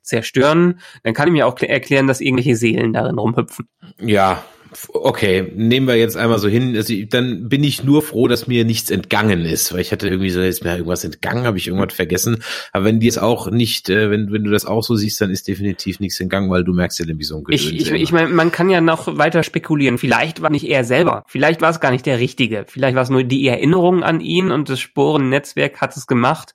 [0.00, 3.68] zerstören, dann kann ich mir auch erklären, dass irgendwelche Seelen darin rumhüpfen.
[4.00, 4.42] Ja,
[4.88, 6.76] Okay, nehmen wir jetzt einmal so hin.
[6.76, 10.30] Also dann bin ich nur froh, dass mir nichts entgangen ist, weil ich hatte irgendwie
[10.30, 12.42] so, ist mir irgendwas entgangen, habe ich irgendwas vergessen.
[12.72, 15.30] Aber wenn die es auch nicht, äh, wenn, wenn du das auch so siehst, dann
[15.30, 18.12] ist definitiv nichts entgangen, weil du merkst ja nämlich so ein Gedöns Ich, ich, ich
[18.12, 19.98] meine, man kann ja noch weiter spekulieren.
[19.98, 21.24] Vielleicht war nicht er selber.
[21.26, 22.64] Vielleicht war es gar nicht der Richtige.
[22.66, 26.54] Vielleicht war es nur die Erinnerung an ihn und das Sporennetzwerk hat es gemacht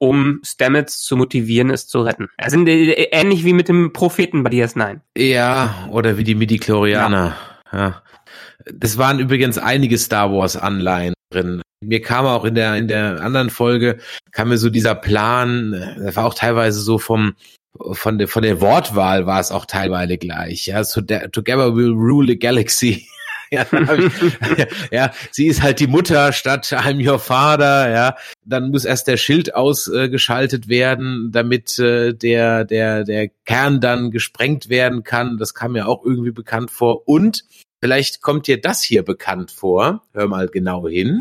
[0.00, 2.28] um Stamets zu motivieren, es zu retten.
[2.38, 5.00] Also ähnlich wie mit dem Propheten bei DS9.
[5.16, 7.36] Ja, oder wie die Midi-Chlorianer.
[7.70, 7.78] Ja.
[7.78, 8.02] ja.
[8.72, 11.62] Das waren übrigens einige Star Wars Anleihen drin.
[11.82, 13.98] Mir kam auch in der, in der anderen Folge,
[14.32, 17.34] kam mir so dieser Plan, das war auch teilweise so vom,
[17.92, 20.66] von der, von der Wortwahl war es auch teilweise gleich.
[20.66, 23.06] Ja, so together we'll rule the galaxy.
[23.52, 28.16] ja, ich, ja, sie ist halt die Mutter statt I'm your father, ja.
[28.44, 34.12] Dann muss erst der Schild ausgeschaltet äh, werden, damit äh, der, der, der Kern dann
[34.12, 35.36] gesprengt werden kann.
[35.36, 37.08] Das kam mir auch irgendwie bekannt vor.
[37.08, 37.44] Und
[37.80, 40.04] vielleicht kommt dir das hier bekannt vor.
[40.12, 41.20] Hör mal genau hin.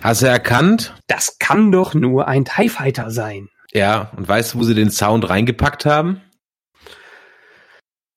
[0.00, 0.94] Hast du erkannt?
[1.08, 3.48] Das kann doch nur ein TIE Fighter sein.
[3.72, 6.20] Ja, und weißt du, wo sie den Sound reingepackt haben?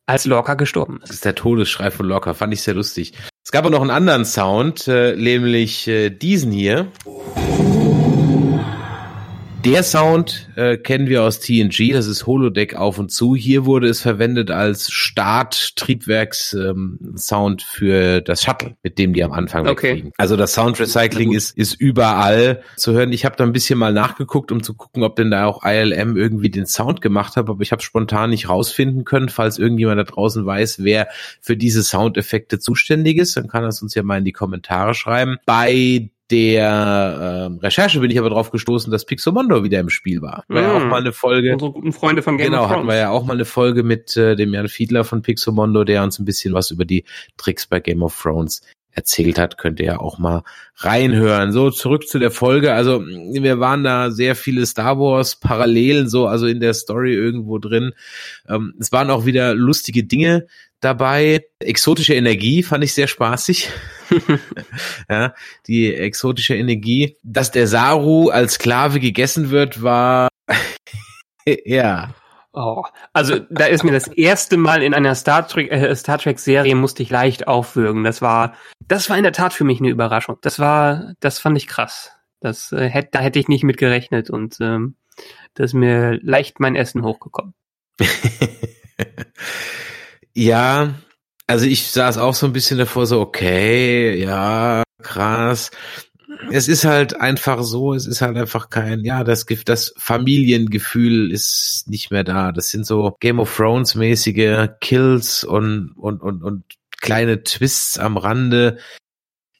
[0.07, 1.09] Als Lorca gestorben ist.
[1.09, 3.13] Das ist der Todesschrei von Lorca, fand ich sehr lustig.
[3.45, 6.87] Es gab auch noch einen anderen Sound, äh, nämlich äh, diesen hier.
[9.67, 13.35] Der Sound äh, kennen wir aus TNG, das ist Holodeck auf und zu.
[13.35, 19.67] Hier wurde es verwendet als Start-Triebwerks-Sound ähm, für das Shuttle, mit dem die am Anfang
[19.67, 19.87] okay.
[19.87, 20.13] wegfliegen.
[20.17, 23.11] Also das Sound-Recycling ist, ist überall zu hören.
[23.11, 26.15] Ich habe da ein bisschen mal nachgeguckt, um zu gucken, ob denn da auch ILM
[26.15, 29.27] irgendwie den Sound gemacht hat, aber ich habe spontan nicht rausfinden können.
[29.27, 31.09] Falls irgendjemand da draußen weiß, wer
[31.41, 34.93] für diese Soundeffekte zuständig ist, dann kann er es uns ja mal in die Kommentare
[34.93, 35.35] schreiben.
[35.45, 40.43] Bei der ähm, Recherche bin ich aber drauf gestoßen, dass Pixomondo wieder im Spiel war.
[40.47, 40.89] War ja auch mm.
[40.89, 41.53] mal eine Folge.
[41.53, 42.81] Unsere guten Freunde von Game genau, of Thrones.
[42.81, 45.83] Genau, hatten wir ja auch mal eine Folge mit äh, dem Jan Fiedler von Pixomondo,
[45.83, 47.05] der uns ein bisschen was über die
[47.37, 48.61] Tricks bei Game of Thrones
[48.97, 50.41] erzählt hat, könnt ihr ja auch mal
[50.77, 51.51] reinhören.
[51.51, 52.73] So, zurück zu der Folge.
[52.73, 57.59] Also, wir waren da sehr viele Star Wars Parallelen so, also in der Story irgendwo
[57.59, 57.93] drin.
[58.49, 60.47] Ähm, es waren auch wieder lustige Dinge
[60.79, 61.45] dabei.
[61.59, 63.69] Exotische Energie fand ich sehr spaßig.
[65.09, 65.33] ja,
[65.67, 67.17] die exotische Energie.
[67.23, 70.29] Dass der Saru als Sklave gegessen wird, war
[71.65, 72.13] ja.
[72.53, 76.39] Oh, also da ist mir das erste Mal in einer Star Trek äh, Star Trek
[76.39, 78.03] Serie musste ich leicht aufwürgen.
[78.03, 78.55] Das war
[78.87, 80.37] das war in der Tat für mich eine Überraschung.
[80.41, 82.13] Das war das fand ich krass.
[82.39, 84.95] Das äh, hätte da hätte ich nicht mit gerechnet und ähm,
[85.53, 87.53] da ist mir leicht mein Essen hochgekommen.
[90.37, 90.93] ja,
[91.47, 95.71] also ich saß auch so ein bisschen davor, so, okay, ja, krass.
[96.51, 101.85] Es ist halt einfach so, es ist halt einfach kein, ja, das, das Familiengefühl ist
[101.87, 102.51] nicht mehr da.
[102.51, 106.63] Das sind so Game of Thrones mäßige Kills und, und, und, und
[107.01, 108.77] kleine Twists am Rande.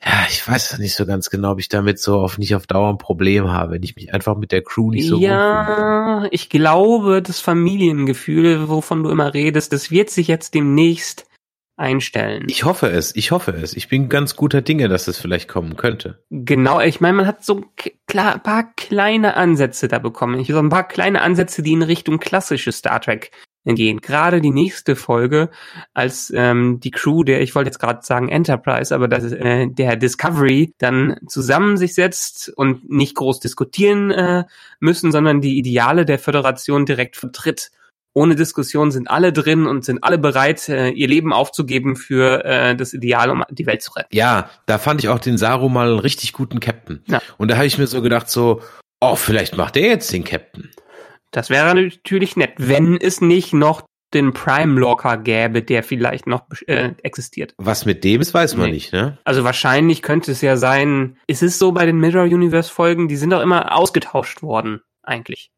[0.03, 2.89] Ja, ich weiß nicht so ganz genau, ob ich damit so auf nicht auf Dauer
[2.89, 7.21] ein Problem habe, wenn ich mich einfach mit der Crew nicht so Ja, ich glaube,
[7.21, 11.25] das Familiengefühl, wovon du immer redest, das wird sich jetzt demnächst
[11.77, 12.45] einstellen.
[12.49, 13.75] Ich hoffe es, ich hoffe es.
[13.75, 16.23] Ich bin ganz guter Dinge, dass es vielleicht kommen könnte.
[16.29, 17.65] Genau, ich meine, man hat so
[18.07, 20.39] klar, ein paar kleine Ansätze da bekommen.
[20.39, 23.31] Ich so ein paar kleine Ansätze, die in Richtung klassische Star Trek
[23.75, 24.01] gehen.
[24.01, 25.49] Gerade die nächste Folge,
[25.93, 29.67] als ähm, die Crew der, ich wollte jetzt gerade sagen Enterprise, aber das ist, äh,
[29.67, 34.45] der Discovery dann zusammen sich setzt und nicht groß diskutieren äh,
[34.79, 37.71] müssen, sondern die Ideale der Föderation direkt vertritt
[38.17, 42.75] ohne Diskussion sind alle drin und sind alle bereit, äh, ihr Leben aufzugeben für äh,
[42.75, 44.09] das Ideal, um die Welt zu retten.
[44.15, 47.03] Ja, da fand ich auch den Saru mal einen richtig guten Captain.
[47.05, 47.21] Ja.
[47.37, 48.61] Und da habe ich mir so gedacht, so,
[48.99, 50.71] oh, vielleicht macht der jetzt den Captain.
[51.37, 56.45] Das wäre natürlich nett, wenn es nicht noch den Prime Locker gäbe, der vielleicht noch
[56.65, 57.53] äh, existiert.
[57.59, 58.71] Was mit dem ist, weiß man nee.
[58.71, 59.19] nicht, ne?
[59.23, 63.17] Also wahrscheinlich könnte es ja sein, ist es so bei den Mirror Universe Folgen, die
[63.17, 65.51] sind doch immer ausgetauscht worden, eigentlich.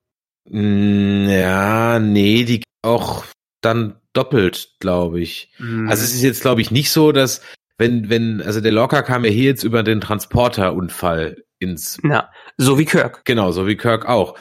[0.49, 3.23] Mm, ja, nee, die auch
[3.61, 5.53] dann doppelt, glaube ich.
[5.59, 5.87] Mhm.
[5.87, 7.41] Also es ist jetzt, glaube ich, nicht so, dass
[7.77, 11.99] wenn, wenn, also der Locker kam ja hier jetzt über den Transporterunfall ins.
[12.03, 13.23] Ja, so wie Kirk.
[13.23, 14.35] Genau, so wie Kirk auch.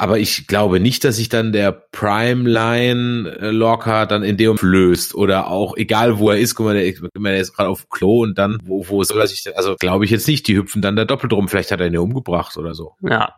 [0.00, 5.14] Aber ich glaube nicht, dass sich dann der Prime Line äh, dann in dem löst
[5.14, 8.38] oder auch egal wo er ist, guck mal, der, der ist gerade auf Klo und
[8.38, 10.96] dann wo, wo soll er sich denn, also glaube ich jetzt nicht, die hüpfen dann
[10.96, 12.94] da doppelt rum, vielleicht hat er ihn ja umgebracht oder so.
[13.02, 13.34] Ja,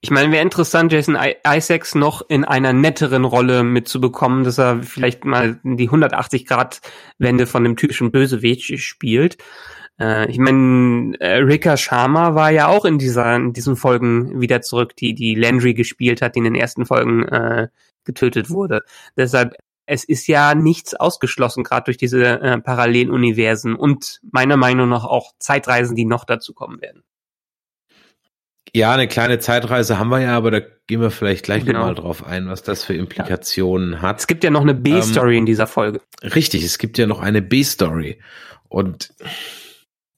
[0.00, 5.24] ich meine, wäre interessant, Jason Isaacs noch in einer netteren Rolle mitzubekommen, dass er vielleicht
[5.24, 9.38] mal die 180-Grad-Wende von dem typischen Bösewicht spielt.
[9.98, 14.60] Äh, ich meine, äh, Rika Sharma war ja auch in dieser, in diesen Folgen wieder
[14.60, 17.68] zurück, die, die Landry gespielt hat, die in den ersten Folgen äh,
[18.04, 18.82] getötet wurde.
[19.16, 19.54] Deshalb,
[19.86, 25.32] es ist ja nichts ausgeschlossen, gerade durch diese äh, Paralleluniversen und meiner Meinung nach auch
[25.38, 27.02] Zeitreisen, die noch dazu kommen werden.
[28.74, 31.78] Ja, eine kleine Zeitreise haben wir ja, aber da gehen wir vielleicht gleich genau.
[31.78, 34.02] nochmal drauf ein, was das für Implikationen ja.
[34.02, 34.18] hat.
[34.18, 36.02] Es gibt ja noch eine B-Story ähm, in dieser Folge.
[36.22, 38.20] Richtig, es gibt ja noch eine B-Story.
[38.68, 39.14] Und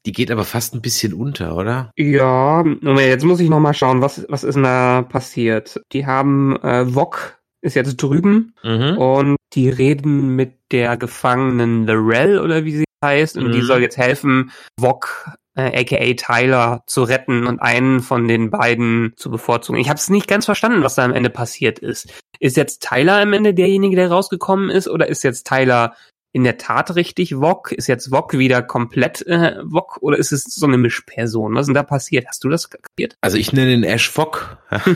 [0.08, 1.92] die geht aber fast ein bisschen unter, oder?
[1.94, 5.82] Ja, jetzt muss ich nochmal schauen, was, was ist denn da passiert?
[5.92, 8.96] Die haben, äh, Wok ist jetzt drüben mhm.
[8.96, 13.52] und die reden mit der Gefangenen Lorel oder wie sie heißt und mhm.
[13.52, 19.30] die soll jetzt helfen, äh, aka Tyler zu retten und einen von den beiden zu
[19.30, 19.78] bevorzugen.
[19.78, 22.08] Ich habe es nicht ganz verstanden, was da am Ende passiert ist.
[22.40, 25.94] Ist jetzt Tyler am Ende derjenige, der rausgekommen ist, oder ist jetzt Tyler
[26.38, 27.72] in der Tat richtig Wok?
[27.72, 31.54] Ist jetzt Wok wieder komplett äh, Wok oder ist es so eine Mischperson?
[31.54, 32.26] Was ist denn da passiert?
[32.28, 33.16] Hast du das kapiert?
[33.20, 34.58] Also ich nenne ihn Ash Wok.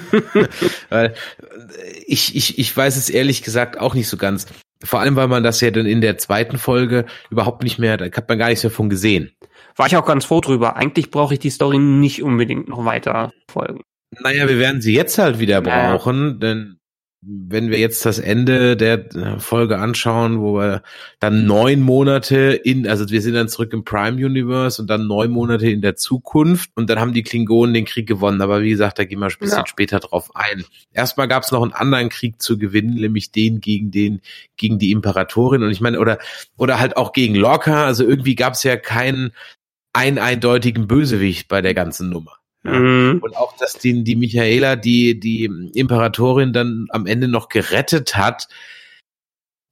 [0.89, 1.15] weil
[2.07, 4.47] ich, ich, ich weiß es ehrlich gesagt auch nicht so ganz.
[4.85, 8.05] Vor allem, weil man das ja dann in der zweiten Folge überhaupt nicht mehr, da
[8.05, 9.33] hat man gar nichts mehr von gesehen.
[9.75, 10.77] War ich auch ganz froh drüber.
[10.77, 13.81] Eigentlich brauche ich die Story nicht unbedingt noch weiter folgen.
[14.21, 16.79] Naja, wir werden sie jetzt halt wieder brauchen, denn
[17.25, 20.83] wenn wir jetzt das Ende der Folge anschauen, wo wir
[21.21, 25.31] dann neun Monate in, also wir sind dann zurück im Prime Universe und dann neun
[25.31, 28.43] Monate in der Zukunft und dann haben die Klingonen den Krieg gewonnen.
[28.43, 29.67] Aber wie gesagt, da gehen wir ein bisschen ja.
[29.69, 30.65] später drauf ein.
[30.93, 34.21] Erstmal gab es noch einen anderen Krieg zu gewinnen, nämlich den gegen den,
[34.57, 36.19] gegen die Imperatorin und ich meine, oder,
[36.57, 37.87] oder halt auch gegen Lorca.
[37.87, 39.31] Also irgendwie gab es ja keinen
[39.93, 42.42] einen eindeutigen Bösewicht bei der ganzen Nummer.
[42.65, 42.73] Ja.
[42.73, 43.19] Mhm.
[43.23, 45.45] Und auch, dass die, die Michaela, die, die
[45.75, 48.49] Imperatorin dann am Ende noch gerettet hat.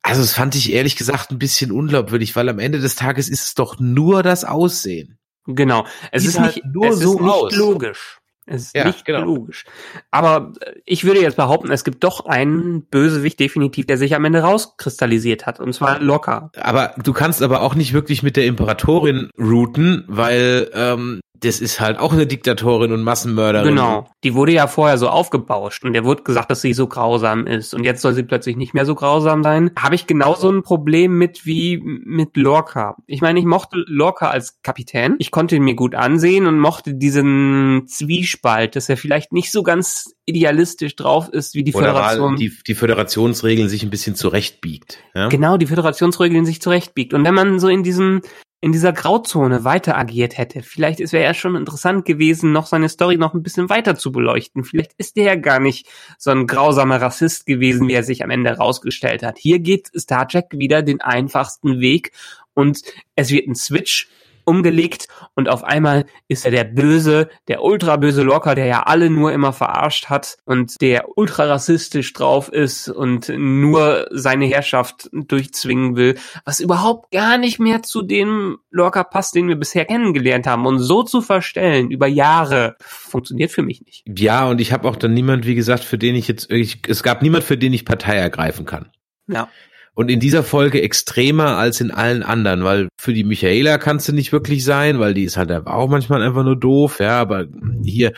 [0.03, 3.45] Also, das fand ich ehrlich gesagt ein bisschen unglaubwürdig, weil am Ende des Tages ist
[3.45, 5.19] es doch nur das Aussehen.
[5.47, 5.87] Genau.
[6.11, 7.57] Es Sieht ist halt nicht, nur es so ist nicht aus.
[7.57, 8.21] logisch.
[8.47, 9.25] Es ist ja, nicht genau.
[9.25, 9.65] logisch.
[10.11, 14.25] Aber äh, ich würde jetzt behaupten, es gibt doch einen Bösewicht definitiv, der sich am
[14.25, 15.61] Ende rauskristallisiert hat.
[15.61, 16.51] Und zwar locker.
[16.57, 21.81] Aber du kannst aber auch nicht wirklich mit der Imperatorin routen, weil ähm, das ist
[21.81, 23.69] halt auch eine Diktatorin und Massenmörderin.
[23.69, 24.07] Genau.
[24.25, 27.75] Die wurde ja vorher so aufgebauscht und der wurde gesagt, dass sie so grausam ist
[27.75, 29.71] und jetzt soll sie plötzlich nicht mehr so grausam sein.
[29.79, 32.97] Habe ich genauso ein Problem mit wie mit Lorca.
[33.07, 35.17] Ich meine, ich mochte Lorca als Kapitän.
[35.19, 39.63] Ich konnte ihn mir gut ansehen und mochte diesen Zwiespalt, dass er vielleicht nicht so
[39.63, 42.37] ganz idealistisch drauf ist, wie die Oder Föderation.
[42.37, 44.99] Die, die Föderationsregeln sich ein bisschen zurechtbiegt.
[45.15, 45.29] Ja?
[45.29, 47.15] Genau, die Föderationsregeln sich zurechtbiegt.
[47.15, 48.21] Und wenn man so in diesem
[48.63, 50.63] in dieser Grauzone weiter agiert hätte.
[50.63, 54.65] Vielleicht wäre ja schon interessant gewesen, noch seine Story noch ein bisschen weiter zu beleuchten.
[54.65, 58.31] Vielleicht ist er ja gar nicht so ein grausamer Rassist gewesen, wie er sich am
[58.31, 59.39] Ende herausgestellt hat.
[59.39, 62.13] Hier geht Star Trek wieder den einfachsten Weg
[62.53, 62.81] und
[63.17, 64.09] es wird ein Switch
[64.45, 69.11] umgelegt und auf einmal ist er der böse, der ultra böse Locker, der ja alle
[69.11, 75.97] nur immer verarscht hat und der ultra rassistisch drauf ist und nur seine Herrschaft durchzwingen
[75.97, 80.67] will, was überhaupt gar nicht mehr zu dem Locker passt, den wir bisher kennengelernt haben
[80.67, 84.05] und so zu verstellen über Jahre funktioniert für mich nicht.
[84.07, 87.03] Ja, und ich habe auch dann niemand, wie gesagt, für den ich jetzt ich, es
[87.03, 88.91] gab niemand, für den ich Partei ergreifen kann.
[89.27, 89.49] Ja.
[89.95, 94.13] Und in dieser Folge extremer als in allen anderen, weil für die Michaela kannst du
[94.13, 97.47] nicht wirklich sein, weil die ist halt auch manchmal einfach nur doof, ja, aber
[97.85, 98.13] hier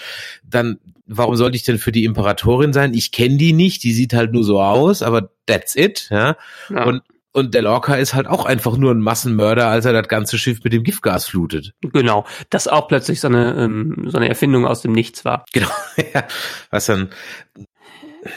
[0.44, 2.94] dann, warum sollte ich denn für die Imperatorin sein?
[2.94, 6.36] Ich kenne die nicht, die sieht halt nur so aus, aber that's it, ja.
[6.68, 6.84] Ja.
[6.84, 10.38] Und und der Lorca ist halt auch einfach nur ein Massenmörder, als er das ganze
[10.38, 11.72] Schiff mit dem Giftgas flutet.
[11.80, 15.46] Genau, das auch plötzlich so eine, ähm, so eine Erfindung aus dem Nichts war.
[15.52, 15.70] Genau,
[16.14, 16.24] ja.
[16.70, 17.08] Was dann,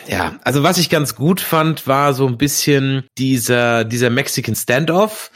[0.08, 5.32] ja, also was ich ganz gut fand, war so ein bisschen dieser, dieser Mexican Standoff.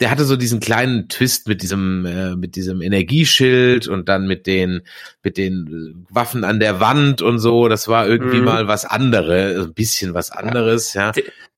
[0.00, 4.46] Der hatte so diesen kleinen Twist mit diesem, äh, mit diesem Energieschild und dann mit
[4.46, 4.82] den,
[5.22, 7.68] mit den Waffen an der Wand und so.
[7.68, 8.44] Das war irgendwie Mhm.
[8.44, 11.12] mal was anderes, ein bisschen was anderes, ja.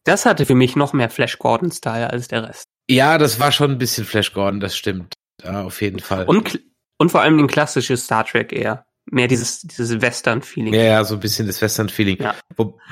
[0.04, 2.64] Das hatte für mich noch mehr Flash Gordon-Style als der Rest.
[2.88, 5.14] Ja, das war schon ein bisschen Flash Gordon, das stimmt.
[5.42, 6.26] Ja, auf jeden Fall.
[6.26, 6.60] Und,
[6.98, 8.84] und vor allem den klassisches Star Trek eher.
[9.10, 10.74] Mehr dieses, dieses Western-Feeling.
[10.74, 12.18] ja, ja, so ein bisschen das Western-Feeling.
[12.20, 12.34] Ja.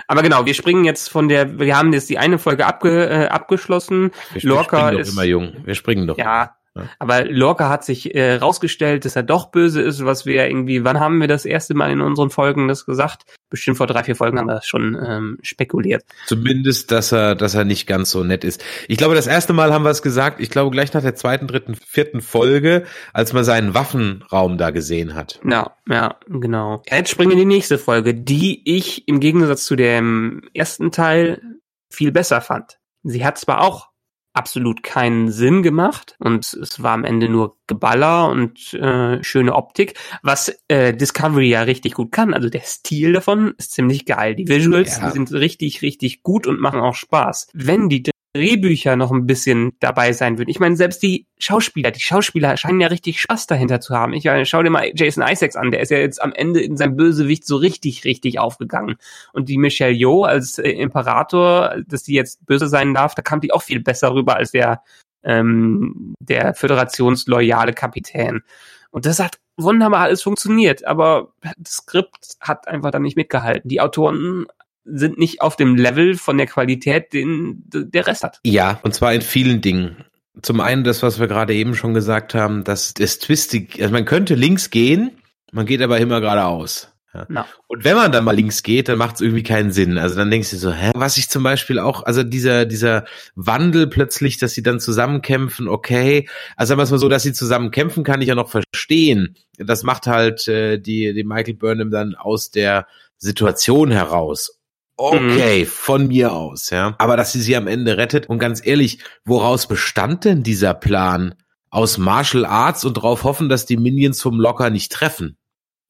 [0.06, 3.26] Aber genau, wir springen jetzt von der, wir haben jetzt die eine Folge abge, äh,
[3.26, 4.12] abgeschlossen.
[4.32, 5.52] wir, wir Lorca springen doch ist- immer jung.
[5.64, 6.16] Wir springen doch.
[6.18, 6.54] Ja.
[6.76, 6.88] Ja.
[6.98, 10.98] Aber Lorca hat sich äh, rausgestellt, dass er doch böse ist, was wir irgendwie, wann
[10.98, 13.24] haben wir das erste Mal in unseren Folgen das gesagt?
[13.48, 16.02] Bestimmt vor drei, vier Folgen haben wir das schon ähm, spekuliert.
[16.26, 18.64] Zumindest, dass er, dass er nicht ganz so nett ist.
[18.88, 21.46] Ich glaube, das erste Mal haben wir es gesagt, ich glaube gleich nach der zweiten,
[21.46, 25.40] dritten, vierten Folge, als man seinen Waffenraum da gesehen hat.
[25.48, 26.82] Ja, ja, genau.
[26.90, 31.40] Jetzt springen wir in die nächste Folge, die ich im Gegensatz zu dem ersten Teil
[31.88, 32.78] viel besser fand.
[33.04, 33.93] Sie hat zwar auch
[34.34, 39.94] absolut keinen Sinn gemacht und es war am Ende nur Geballer und äh, schöne Optik,
[40.22, 42.34] was äh, Discovery ja richtig gut kann.
[42.34, 44.34] Also der Stil davon ist ziemlich geil.
[44.34, 45.10] Die Visuals Ja.
[45.12, 47.48] sind richtig, richtig gut und machen auch Spaß.
[47.54, 48.02] Wenn die
[48.34, 50.50] Drehbücher noch ein bisschen dabei sein würden.
[50.50, 54.12] Ich meine, selbst die Schauspieler, die Schauspieler scheinen ja richtig Spaß dahinter zu haben.
[54.12, 56.76] Ich meine, schau dir mal Jason Isaacs an, der ist ja jetzt am Ende in
[56.76, 58.96] seinem Bösewicht so richtig, richtig aufgegangen.
[59.32, 63.40] Und die Michelle Yeoh als äh, Imperator, dass die jetzt böse sein darf, da kam
[63.40, 64.82] die auch viel besser rüber als der,
[65.22, 68.42] ähm, der föderationsloyale Kapitän.
[68.90, 73.68] Und das hat wunderbar alles funktioniert, aber das Skript hat einfach dann nicht mitgehalten.
[73.68, 74.46] Die Autoren
[74.84, 78.40] sind nicht auf dem Level von der Qualität, den der Rest hat.
[78.44, 80.04] Ja, und zwar in vielen Dingen.
[80.42, 84.04] Zum einen das, was wir gerade eben schon gesagt haben, dass das Twistig, also man
[84.04, 85.12] könnte links gehen,
[85.52, 86.94] man geht aber immer geradeaus.
[87.14, 87.26] Ja.
[87.28, 87.46] Na.
[87.68, 89.98] Und wenn man dann mal links geht, dann macht es irgendwie keinen Sinn.
[89.98, 90.90] Also dann denkst du so, hä?
[90.96, 93.04] Was ich zum Beispiel auch, also dieser, dieser
[93.36, 96.28] Wandel plötzlich, dass sie dann zusammenkämpfen, okay.
[96.56, 99.36] Also sagen wir es mal so, dass sie zusammen kämpfen, kann ich ja noch verstehen.
[99.58, 104.53] Das macht halt äh, die, die Michael Burnham dann aus der Situation heraus.
[104.96, 106.94] Okay, von mir aus, ja.
[106.98, 111.34] Aber dass sie sie am Ende rettet und ganz ehrlich, woraus bestand denn dieser Plan?
[111.70, 115.36] Aus Martial Arts und darauf hoffen, dass die Minions vom Locker nicht treffen.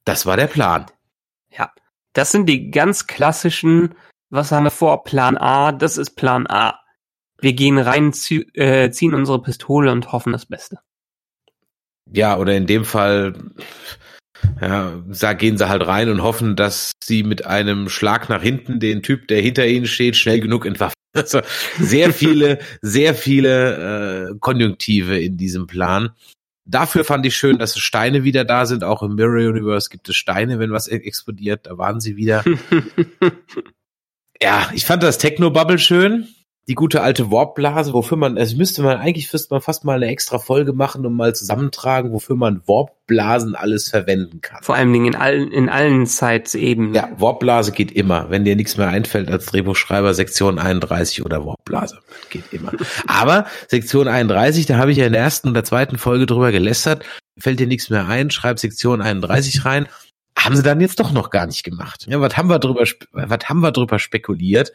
[0.05, 0.87] Das war der Plan.
[1.51, 1.71] Ja,
[2.15, 3.95] das sind die ganz klassischen,
[4.31, 6.81] was haben wir vor, Plan A, das ist Plan A.
[7.39, 10.79] Wir gehen rein, zie- äh, ziehen unsere Pistole und hoffen das Beste.
[12.11, 13.35] Ja, oder in dem Fall,
[14.61, 18.81] ja, da gehen sie halt rein und hoffen, dass sie mit einem Schlag nach hinten
[18.81, 20.95] den Typ, der hinter ihnen steht, schnell genug entwaffnen.
[21.17, 21.43] Also
[21.79, 26.11] sehr viele, sehr viele äh, Konjunktive in diesem Plan.
[26.67, 28.83] Dafür fand ich schön, dass Steine wieder da sind.
[28.83, 31.67] Auch im Mirror Universe gibt es Steine, wenn was e- explodiert.
[31.67, 32.43] Da waren sie wieder.
[34.43, 36.29] Ja, ich fand das Techno-Bubble schön.
[36.67, 40.07] Die gute alte Warpblase, wofür man, es müsste man, eigentlich müsste man fast mal eine
[40.07, 44.63] extra Folge machen und mal zusammentragen, wofür man Warpblasen alles verwenden kann.
[44.63, 46.95] Vor allen Dingen in allen, in allen Zeitsebenen.
[46.95, 48.31] Ja, Warpblase geht immer.
[48.31, 51.99] Wenn dir nichts mehr einfällt als Drehbuchschreiber, Sektion 31 oder Warpblase.
[52.31, 52.73] Geht immer.
[53.07, 56.51] Aber Sektion 31, da habe ich ja in der ersten und der zweiten Folge drüber
[56.51, 57.05] gelästert.
[57.39, 59.87] Fällt dir nichts mehr ein, schreib Sektion 31 rein.
[60.39, 62.07] Haben sie dann jetzt doch noch gar nicht gemacht.
[62.09, 64.73] Ja, was haben wir drüber, was haben wir drüber spekuliert?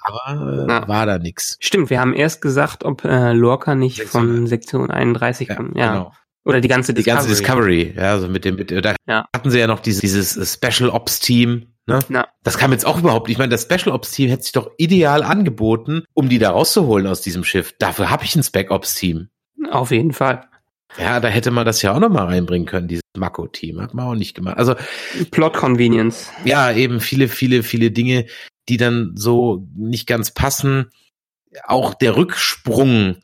[0.00, 0.88] Aber äh, Ja.
[0.88, 1.56] war da nix.
[1.60, 5.76] Stimmt, wir haben erst gesagt, ob äh, Lorca nicht Sektion- von Sektion 31 kommt.
[5.76, 6.12] Ja, genau.
[6.44, 7.16] Oder die ganze Die Discovery.
[7.26, 9.26] ganze Discovery, ja, also mit dem, mit, da Ja.
[9.34, 11.98] hatten sie ja noch dieses, dieses äh, Special Ops Team, ne?
[12.08, 13.28] Na, Das kam jetzt auch überhaupt.
[13.28, 17.06] Ich meine, das Special Ops Team hätte sich doch ideal angeboten, um die da rauszuholen
[17.06, 17.74] aus diesem Schiff.
[17.78, 19.28] Dafür habe ich ein Spec Ops Team.
[19.70, 20.44] auf jeden Fall.
[20.98, 23.82] Ja, da hätte man das ja auch noch mal reinbringen können, dieses Mako Team.
[23.82, 24.56] Hat man auch nicht gemacht.
[24.56, 24.74] Also
[25.30, 26.30] Plot Convenience.
[26.46, 28.24] ja, eben viele, viele, viele Dinge,
[28.68, 30.90] die dann so nicht ganz passen.
[31.64, 33.16] Auch der Rücksprung,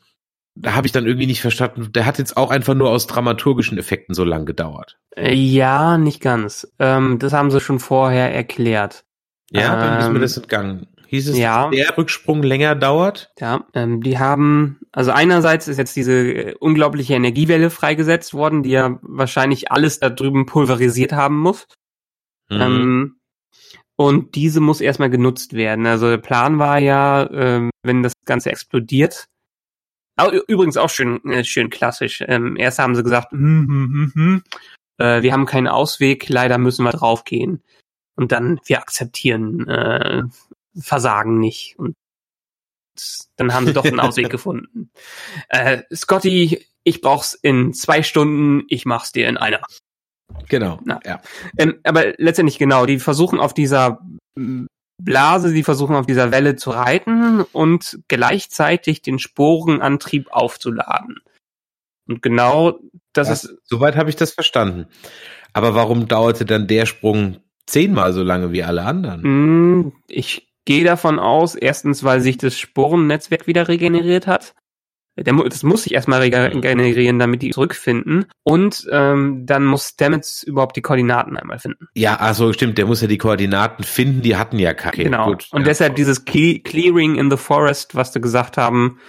[0.55, 1.91] da habe ich dann irgendwie nicht verstanden.
[1.93, 4.97] Der hat jetzt auch einfach nur aus dramaturgischen Effekten so lang gedauert.
[5.15, 6.67] Äh, ja, nicht ganz.
[6.79, 9.05] Ähm, das haben sie schon vorher erklärt.
[9.51, 10.87] Ja, dann ist mir Ähm, das entgangen.
[11.07, 11.69] Hieß es, ja.
[11.69, 13.31] dass der Rücksprung länger dauert?
[13.39, 18.71] Ja, ähm, die haben, also einerseits ist jetzt diese äh, unglaubliche Energiewelle freigesetzt worden, die
[18.71, 21.67] ja wahrscheinlich alles da drüben pulverisiert haben muss.
[22.49, 22.61] Mhm.
[22.61, 23.15] Ähm,
[23.97, 25.85] Und diese muss erstmal genutzt werden.
[25.85, 29.25] Also der Plan war ja, ähm, wenn das Ganze explodiert.
[30.17, 32.23] Oh, übrigens auch schön, äh, schön klassisch.
[32.27, 34.43] Ähm, erst haben sie gesagt, hm, hm, hm, hm,
[34.97, 37.63] äh, wir haben keinen Ausweg, leider müssen wir draufgehen.
[38.15, 40.23] Und dann, wir akzeptieren äh,
[40.77, 41.77] Versagen nicht.
[41.77, 41.95] Und
[43.35, 44.89] dann haben sie doch einen Ausweg gefunden.
[45.49, 49.61] Äh, Scotty, ich brauch's in zwei Stunden, ich mach's dir in einer.
[50.49, 50.79] Genau.
[50.83, 51.21] Na, ja.
[51.57, 53.99] Ähm, aber letztendlich genau, die versuchen auf dieser
[55.01, 61.17] Blase, die versuchen auf dieser Welle zu reiten und gleichzeitig den Sporenantrieb aufzuladen.
[62.07, 62.79] Und genau
[63.13, 64.87] das Ja, ist, Soweit habe ich das verstanden.
[65.53, 69.21] Aber warum dauerte dann der Sprung zehnmal so lange wie alle anderen?
[69.85, 74.53] mh, ich gehe davon aus, erstens, weil sich das Sporennetzwerk wieder regeneriert hat.
[75.17, 78.25] Der, das muss sich erstmal regenerieren, damit die zurückfinden.
[78.43, 81.87] Und ähm, dann muss Stamets überhaupt die Koordinaten einmal finden.
[81.95, 82.77] Ja, ach so, stimmt.
[82.77, 84.21] Der muss ja die Koordinaten finden.
[84.21, 85.03] Die hatten ja keine.
[85.03, 85.27] genau.
[85.27, 85.67] Gut, und ja.
[85.67, 88.99] deshalb dieses Cle Clearing in the Forest, was du gesagt haben,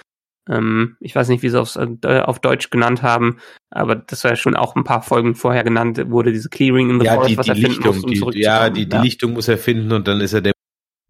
[0.49, 3.39] ähm, ich weiß nicht, wie sie es auf, äh, auf Deutsch genannt haben,
[3.71, 7.01] aber das war ja schon auch ein paar Folgen vorher genannt, wurde diese Clearing in
[7.01, 8.97] the ja, Forest, die, was die er finden Lichtung, muss, um die, ja, die, die
[8.99, 10.53] Lichtung muss er finden und dann ist er der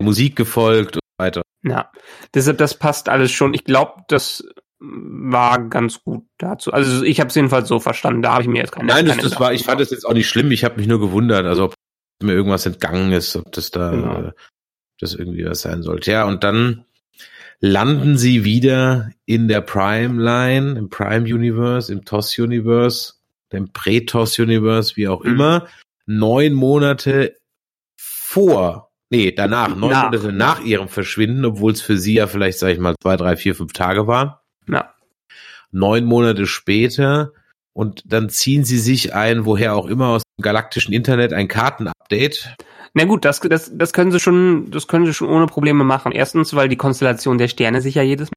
[0.01, 1.43] Musik gefolgt und so weiter.
[1.63, 1.91] Ja,
[2.33, 3.53] deshalb das passt alles schon.
[3.53, 4.47] Ich glaube, das
[4.79, 6.73] war ganz gut dazu.
[6.73, 8.23] Also ich habe es jedenfalls so verstanden.
[8.23, 8.89] Da habe ich mir jetzt keine.
[8.89, 10.51] Nein, das, keine das war, ich fand das jetzt auch nicht schlimm.
[10.51, 11.75] Ich habe mich nur gewundert, also ob
[12.23, 14.23] mir irgendwas entgangen ist, ob das da Genau.
[14.29, 14.33] äh,
[15.01, 16.11] das irgendwie was sein sollte.
[16.13, 16.85] Ja, und dann
[17.61, 23.15] landen sie wieder in der Prime Line, im Prime Universe, im TOS Universe,
[23.53, 25.31] dem Pre-TOS Universe, wie auch Mhm.
[25.31, 25.67] immer,
[26.07, 27.37] neun Monate
[27.99, 29.81] vor, nee, danach, neun.
[29.81, 33.37] Monate nach ihrem Verschwinden, obwohl es für sie ja vielleicht, sag ich mal, zwei, drei,
[33.37, 34.35] vier, fünf Tage waren
[34.69, 34.95] Ja,
[35.73, 37.33] neun Monate später
[37.73, 42.57] und dann ziehen sie sich ein, woher auch immer aus dem galaktischen Internet ein Kartenupdate.
[42.95, 46.13] na gut, das, das, das können sie schon, das können sie schon ohne Probleme machen.
[46.13, 48.35] Erstens, weil die Konstellation der Sterne sich ja jedes Mal,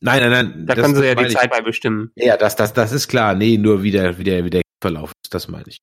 [0.00, 0.66] Nein, nein, nein.
[0.66, 1.32] da das- können sie ja die ich.
[1.34, 2.10] Zeit bei bestimmen.
[2.16, 3.34] Ja, das, das, das ist klar.
[3.34, 5.78] Nee, nur wie der, wie der, wie der Verlauf ist, das meine ich.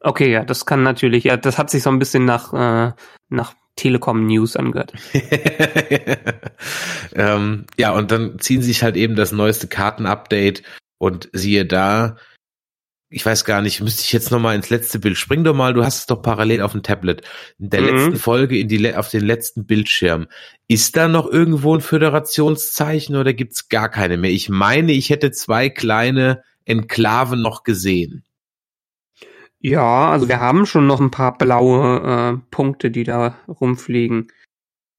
[0.00, 2.92] Okay, ja, das kann natürlich, ja, das hat sich so ein bisschen nach, äh,
[3.28, 4.92] nach Telekom News angehört.
[7.14, 10.62] ähm, ja, und dann ziehen sich halt eben das neueste Kartenupdate
[10.98, 12.16] und siehe da,
[13.12, 15.16] ich weiß gar nicht, müsste ich jetzt noch mal ins letzte Bild.
[15.16, 17.22] Spring doch mal, du hast es doch parallel auf dem Tablet.
[17.58, 17.86] In der Mhm.
[17.88, 20.28] letzten Folge in die, auf den letzten Bildschirm.
[20.68, 24.30] Ist da noch irgendwo ein Föderationszeichen oder gibt's gar keine mehr?
[24.30, 28.24] Ich meine, ich hätte zwei kleine Enklaven noch gesehen.
[29.62, 34.28] Ja, also wir haben schon noch ein paar blaue äh, Punkte, die da rumfliegen.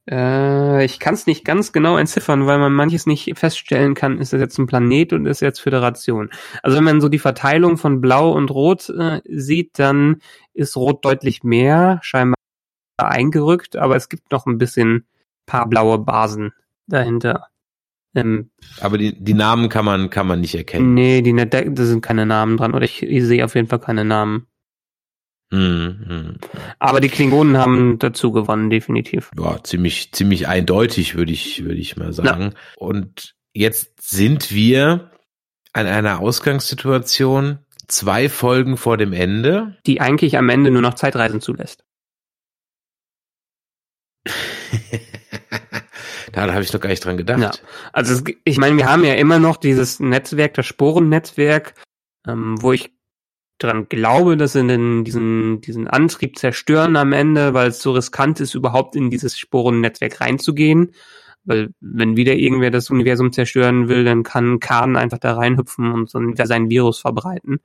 [0.10, 4.34] Äh, ich kann es nicht ganz genau entziffern, weil man manches nicht feststellen kann, ist
[4.34, 6.30] das jetzt ein Planet und ist jetzt Föderation.
[6.62, 10.22] Also wenn man so die Verteilung von Blau und Rot äh, sieht, dann
[10.54, 12.36] ist Rot deutlich mehr, scheinbar
[12.98, 15.06] eingerückt, aber es gibt noch ein bisschen
[15.48, 16.54] paar blaue Basen
[16.86, 17.48] dahinter.
[18.14, 20.94] Ähm, Aber die, die Namen kann man, kann man nicht erkennen.
[20.94, 24.04] nee, die, da sind keine Namen dran, oder ich, ich sehe auf jeden Fall keine
[24.04, 24.48] Namen.
[25.52, 26.36] Hm, hm.
[26.80, 29.32] Aber die Klingonen haben dazu gewonnen, definitiv.
[29.38, 32.54] ja, ziemlich, ziemlich eindeutig, würde ich, würde ich mal sagen.
[32.78, 35.12] Und jetzt sind wir
[35.74, 39.78] an einer Ausgangssituation, zwei Folgen vor dem Ende.
[39.86, 41.84] Die eigentlich am Ende nur noch Zeitreisen zulässt.
[46.32, 47.42] da habe ich noch gar nicht dran gedacht.
[47.42, 47.52] Ja.
[47.92, 51.74] Also es, ich meine, wir haben ja immer noch dieses Netzwerk, das Sporennetzwerk,
[52.26, 52.92] ähm, wo ich
[53.64, 58.40] dran glaube, dass sie den, diesen, diesen Antrieb zerstören am Ende, weil es so riskant
[58.40, 60.94] ist, überhaupt in dieses Sporennetzwerk reinzugehen.
[61.44, 66.10] Weil wenn wieder irgendwer das Universum zerstören will, dann kann Khan einfach da reinhüpfen und
[66.10, 67.60] so sein Virus verbreiten.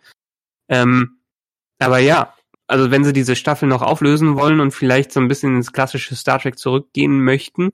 [0.69, 1.19] Ähm,
[1.79, 2.35] aber ja,
[2.67, 6.17] also wenn sie diese Staffel noch auflösen wollen und vielleicht so ein bisschen ins klassische
[6.17, 7.71] Star Trek zurückgehen möchten,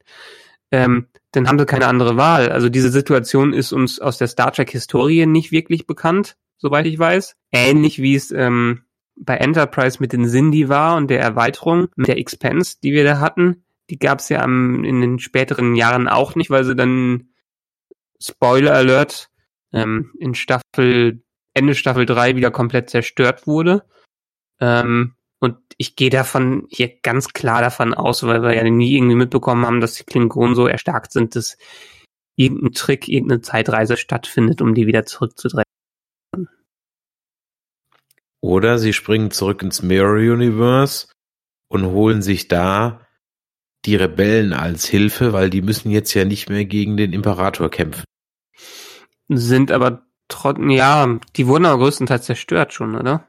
[0.71, 2.51] ähm, dann haben sie keine andere Wahl.
[2.51, 6.99] Also diese Situation ist uns aus der Star Trek Historie nicht wirklich bekannt, soweit ich
[6.99, 7.35] weiß.
[7.51, 8.83] Ähnlich wie es ähm,
[9.17, 13.21] bei Enterprise mit den Sindhi war und der Erweiterung mit der Expense, die wir da
[13.21, 13.65] hatten.
[13.91, 17.29] Die gab es ja am, in den späteren Jahren auch nicht, weil sie dann
[18.21, 19.29] Spoiler Alert
[19.73, 21.23] ähm, in Staffel
[21.55, 23.85] Ende Staffel 3 wieder komplett zerstört wurde.
[24.61, 29.17] Ähm, und ich gehe davon hier ganz klar davon aus, weil wir ja nie irgendwie
[29.17, 31.59] mitbekommen haben, dass die Klingonen so erstarkt sind, dass
[32.37, 35.65] irgendein Trick, irgendeine Zeitreise stattfindet, um die wieder zurückzudrehen.
[38.43, 41.07] Oder sie springen zurück ins Mirror Universe
[41.69, 43.07] und holen sich da
[43.85, 48.05] die Rebellen als Hilfe, weil die müssen jetzt ja nicht mehr gegen den Imperator kämpfen.
[49.29, 53.27] Sind aber trotzdem, ja, die wurden aber größtenteils zerstört schon, oder?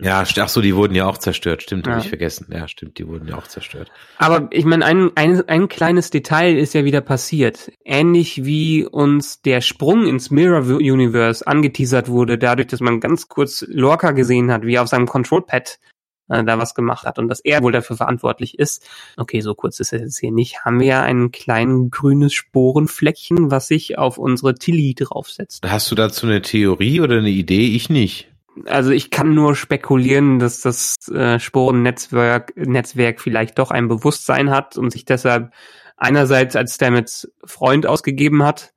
[0.00, 1.62] Ja, ach so, die wurden ja auch zerstört.
[1.62, 1.94] Stimmt, Ja.
[1.94, 2.46] habe ich vergessen.
[2.52, 3.90] Ja, stimmt, die wurden ja auch zerstört.
[4.18, 7.72] Aber ich meine, ein, ein, ein kleines Detail ist ja wieder passiert.
[7.84, 13.64] Ähnlich wie uns der Sprung ins Mirror Universe angeteasert wurde, dadurch, dass man ganz kurz
[13.66, 15.80] Lorca gesehen hat, wie er auf seinem Control Pad
[16.28, 18.86] äh, da was gemacht hat und dass er wohl dafür verantwortlich ist.
[19.16, 20.64] Okay, so kurz ist es jetzt hier nicht.
[20.64, 25.66] Haben wir ja ein kleines grünes Sporenfleckchen, was sich auf unsere Tilly draufsetzt.
[25.66, 27.74] Hast du dazu eine Theorie oder eine Idee?
[27.74, 28.28] Ich nicht.
[28.64, 34.76] Also ich kann nur spekulieren, dass das äh, Sporennetzwerk Netzwerk vielleicht doch ein Bewusstsein hat
[34.76, 35.52] und sich deshalb
[35.96, 38.72] einerseits als Stamets Freund ausgegeben hat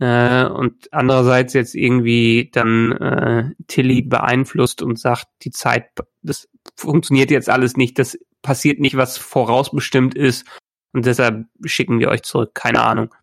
[0.00, 5.90] äh, und andererseits jetzt irgendwie dann äh, Tilly beeinflusst und sagt, die Zeit,
[6.22, 10.46] das funktioniert jetzt alles nicht, das passiert nicht, was vorausbestimmt ist
[10.92, 12.54] und deshalb schicken wir euch zurück.
[12.54, 13.14] Keine Ahnung.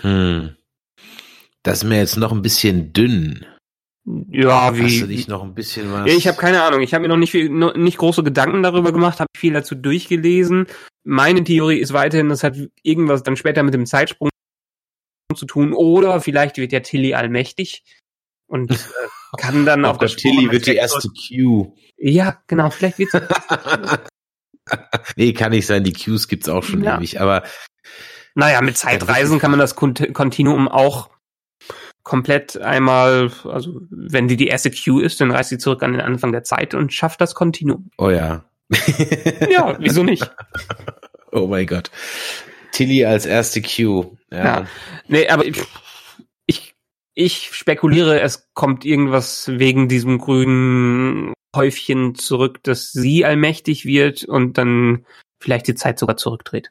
[0.00, 0.56] Hm.
[1.62, 3.46] Das ist mir jetzt noch ein bisschen dünn.
[4.04, 6.08] Ja, wie, Hast du nicht noch ein bisschen was?
[6.08, 6.80] Ja, ich habe keine Ahnung.
[6.80, 9.74] Ich habe mir noch nicht viel, noch nicht große Gedanken darüber gemacht, habe viel dazu
[9.76, 10.66] durchgelesen.
[11.04, 14.30] Meine Theorie ist weiterhin, das hat irgendwas dann später mit dem Zeitsprung
[15.36, 17.84] zu tun oder vielleicht wird der Tilly allmächtig
[18.48, 18.76] und äh,
[19.38, 21.74] kann dann auf Auf der das Tilly wird die erste Q.
[21.96, 22.70] Ja, genau.
[22.70, 23.12] Vielleicht wird's
[25.16, 25.84] nee, kann nicht sein.
[25.84, 26.98] Die Qs gibt's auch schon Ja.
[26.98, 27.20] ewig.
[27.20, 27.44] Aber
[28.34, 31.10] Naja, mit Zeitreisen kann man das Kont- Kontinuum auch
[32.02, 36.00] komplett einmal, also wenn die die erste Q ist, dann reist sie zurück an den
[36.00, 37.90] Anfang der Zeit und schafft das Kontinuum.
[37.98, 38.44] oh ja.
[39.50, 40.30] Ja, wieso nicht?
[41.34, 41.90] Oh mein Gott.
[42.72, 44.18] Tilly als erste Q.
[44.30, 44.44] Ja.
[44.44, 44.66] Ja.
[45.08, 45.62] Nee, aber ich,
[46.44, 46.74] ich,
[47.14, 54.58] ich spekuliere, es kommt irgendwas wegen diesem grünen Häufchen zurück, dass sie allmächtig wird und
[54.58, 55.06] dann
[55.40, 56.70] vielleicht die Zeit sogar zurückdreht.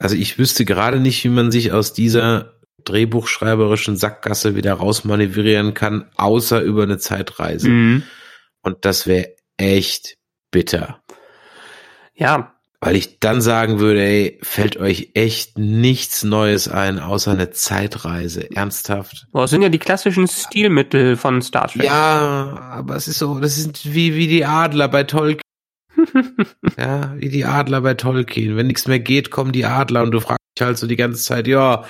[0.00, 6.06] Also ich wüsste gerade nicht, wie man sich aus dieser drehbuchschreiberischen Sackgasse wieder rausmanövrieren kann,
[6.16, 7.68] außer über eine Zeitreise.
[7.68, 8.02] Mhm.
[8.62, 10.16] Und das wäre echt
[10.50, 11.02] bitter.
[12.14, 17.50] Ja, Weil ich dann sagen würde, ey, fällt euch echt nichts Neues ein, außer eine
[17.50, 18.50] Zeitreise.
[18.54, 19.26] Ernsthaft?
[19.32, 21.84] boah, das sind ja die klassischen Stilmittel von Star Trek.
[21.84, 25.42] Ja, aber es ist so, das ist wie, wie die Adler bei Tolkien.
[26.78, 28.56] ja, wie die Adler bei Tolkien.
[28.56, 31.22] Wenn nichts mehr geht, kommen die Adler und du fragst dich halt so die ganze
[31.22, 31.84] Zeit, ja,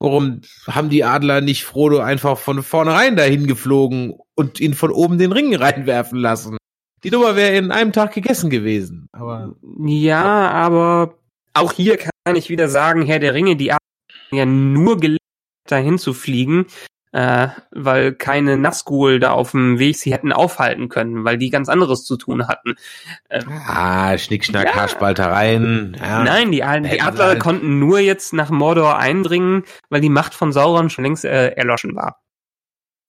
[0.00, 5.18] warum haben die Adler nicht Frodo einfach von vornherein dahin geflogen und ihn von oben
[5.18, 6.56] den Ring reinwerfen lassen?
[7.04, 9.08] Die Nummer wäre in einem Tag gegessen gewesen.
[9.12, 9.54] Aber
[9.86, 11.18] Ja, aber
[11.54, 13.78] auch hier kann ich wieder sagen, Herr der Ringe, die haben
[14.32, 15.20] ja nur gelernt,
[15.66, 16.66] dahin zu fliegen,
[17.12, 21.68] äh, weil keine Nazgul da auf dem Weg sie hätten aufhalten können, weil die ganz
[21.68, 22.76] anderes zu tun hatten.
[23.28, 24.74] Äh, ah, Schnickschnack, Ja.
[24.74, 25.96] Haarspaltereien.
[25.98, 26.22] Ja.
[26.24, 30.52] Nein, die, die Hätten Adler konnten nur jetzt nach Mordor eindringen, weil die Macht von
[30.52, 32.20] Sauron schon längst äh, erloschen war.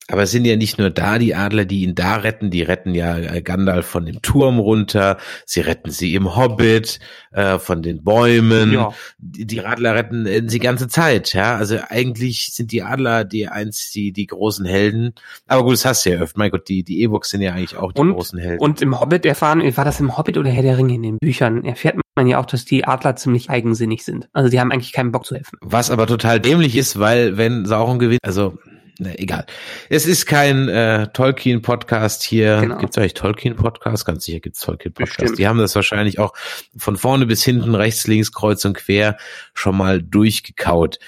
[0.08, 2.94] Aber es sind ja nicht nur da die Adler, die ihn da retten, die retten
[2.94, 6.98] ja äh, Gandalf von dem Turm runter, sie retten sie im Hobbit,
[7.30, 8.72] äh, von den Bäumen.
[8.72, 8.92] Ja.
[9.18, 11.56] Die, die Adler retten äh, die ganze Zeit, ja.
[11.56, 15.14] Also eigentlich sind die Adler die eins, die, die großen Helden.
[15.46, 16.38] Aber gut, das hast du ja öfter.
[16.38, 18.60] Mein Gott, die, die E-Books sind ja eigentlich auch die Und- großen Helden.
[18.60, 21.64] Und im Hobbit erfahren, war das im Hobbit oder Herr der Ringe in den Büchern,
[21.64, 24.28] erfährt man ja auch, dass die Adler ziemlich eigensinnig sind.
[24.32, 25.56] Also die haben eigentlich keinen Bock zu helfen.
[25.62, 28.58] Was aber total dämlich ist, weil wenn Sauron gewinnt, also
[28.98, 29.46] ne, egal.
[29.88, 32.60] Es ist kein äh, Tolkien-Podcast hier.
[32.60, 32.78] Genau.
[32.78, 34.04] Gibt's eigentlich Tolkien-Podcast?
[34.04, 35.18] Ganz sicher gibt's Tolkien-Podcast.
[35.18, 35.38] Bestimmt.
[35.38, 36.32] Die haben das wahrscheinlich auch
[36.76, 39.16] von vorne bis hinten, rechts, links, kreuz und quer
[39.54, 40.98] schon mal durchgekaut.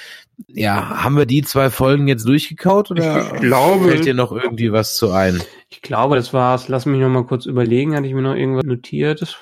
[0.48, 4.72] Ja, haben wir die zwei Folgen jetzt durchgekaut oder Ich glaube- fällt dir noch irgendwie
[4.72, 5.40] was zu ein?
[5.68, 6.66] Ich glaube, das war's.
[6.68, 7.94] Lass mich noch mal kurz überlegen.
[7.94, 9.38] Hatte ich mir noch irgendwas notiert?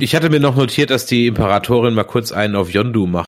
[0.00, 3.26] Ich hatte mir noch notiert, dass die Imperatorin mal kurz einen auf Yondu macht.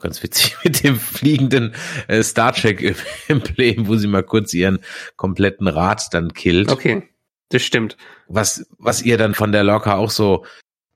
[0.00, 1.74] Ganz witzig mit dem fliegenden
[2.06, 2.96] äh, Star Trek
[3.28, 4.78] Emblem, wo sie mal kurz ihren
[5.16, 6.70] kompletten Rat dann killt.
[6.70, 7.02] Okay,
[7.50, 7.96] das stimmt.
[8.28, 10.44] Was, was ihr dann von der Lorca auch so,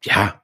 [0.04, 0.42] ja,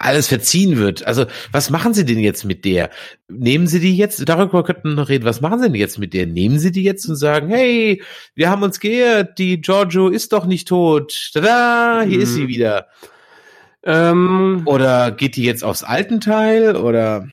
[0.00, 1.04] alles verziehen wird.
[1.06, 2.90] Also, was machen sie denn jetzt mit der?
[3.28, 6.14] Nehmen sie die jetzt, darüber könnten wir noch reden, was machen sie denn jetzt mit
[6.14, 6.26] der?
[6.26, 8.00] Nehmen sie die jetzt und sagen, hey,
[8.36, 11.30] wir haben uns geehrt, die Giorgio ist doch nicht tot.
[11.32, 12.34] Tada, hier ist Mhm.
[12.34, 12.86] sie wieder.
[13.82, 16.76] Ähm, Oder geht die jetzt aufs alten Teil?
[16.76, 17.28] Oder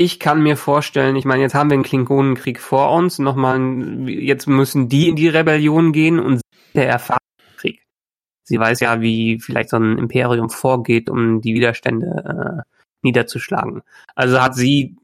[0.00, 3.18] ich kann mir vorstellen, ich meine, jetzt haben wir einen Klingonenkrieg vor uns.
[3.18, 6.40] Nochmal, jetzt müssen die in die Rebellion gehen und
[6.74, 7.84] der Erfahrungskrieg.
[8.42, 13.82] Sie weiß ja, wie vielleicht so ein Imperium vorgeht, um die Widerstände äh, niederzuschlagen.
[14.14, 14.96] Also hat sie,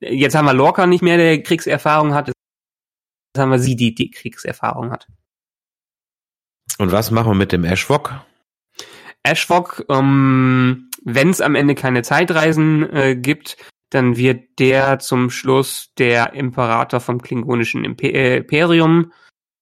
[0.00, 2.36] jetzt haben wir Lorca nicht mehr, der Kriegserfahrung hat, jetzt
[3.38, 5.06] haben wir sie, die die Kriegserfahrung hat.
[6.78, 8.20] und was machen wir mit dem Ashwok?
[9.22, 13.56] Ashwok, ähm, wenn es am Ende keine Zeitreisen äh, gibt,
[13.92, 19.12] dann wird der zum Schluss der Imperator vom klingonischen äh, Imperium.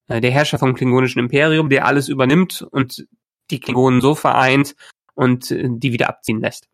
[0.09, 3.07] äh, der Herrscher vom klingonischen Imperium, der alles übernimmt und
[3.51, 4.77] die Klingonen so vereint
[5.15, 6.69] und äh, die wieder abziehen lässt.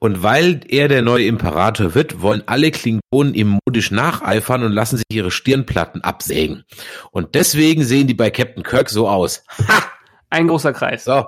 [0.00, 4.96] Und weil er der neue Imperator wird, wollen alle Klingonen ihm modisch nacheifern und lassen
[4.96, 6.64] sich ihre Stirnplatten absägen.
[7.10, 9.44] Und deswegen sehen die bei Captain Kirk so aus.
[9.68, 9.84] Ha!
[10.28, 11.04] Ein großer Kreis.
[11.04, 11.24] So,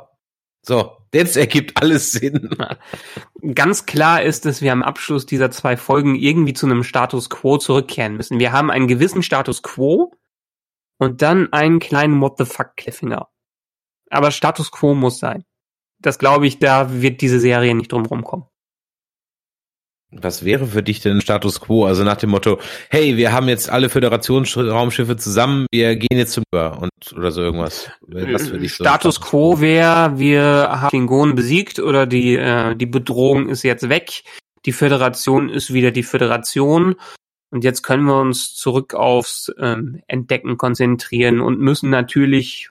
[0.62, 2.57] so, jetzt ergibt alles Sinn.
[3.55, 7.59] Ganz klar ist, dass wir am Abschluss dieser zwei Folgen irgendwie zu einem Status Quo
[7.59, 8.39] zurückkehren müssen.
[8.39, 10.12] Wir haben einen gewissen Status Quo
[10.99, 13.29] und dann einen kleinen What the fuck Cliffhanger.
[14.11, 15.45] Aber Status Quo muss sein.
[15.99, 18.47] Das glaube ich, da wird diese Serie nicht drum rumkommen.
[20.21, 21.87] Was wäre für dich denn Status Quo?
[21.87, 22.59] Also nach dem Motto,
[22.91, 27.43] hey, wir haben jetzt alle Föderationsraumschiffe zusammen, wir gehen jetzt zum Über und oder so
[27.43, 27.91] irgendwas.
[28.03, 32.87] Was für dich so Status Quo wäre, wir haben Klingonen besiegt oder die, äh, die
[32.87, 34.23] Bedrohung ist jetzt weg,
[34.67, 36.97] die Föderation ist wieder die Föderation
[37.51, 42.71] und jetzt können wir uns zurück aufs ähm, Entdecken konzentrieren und müssen natürlich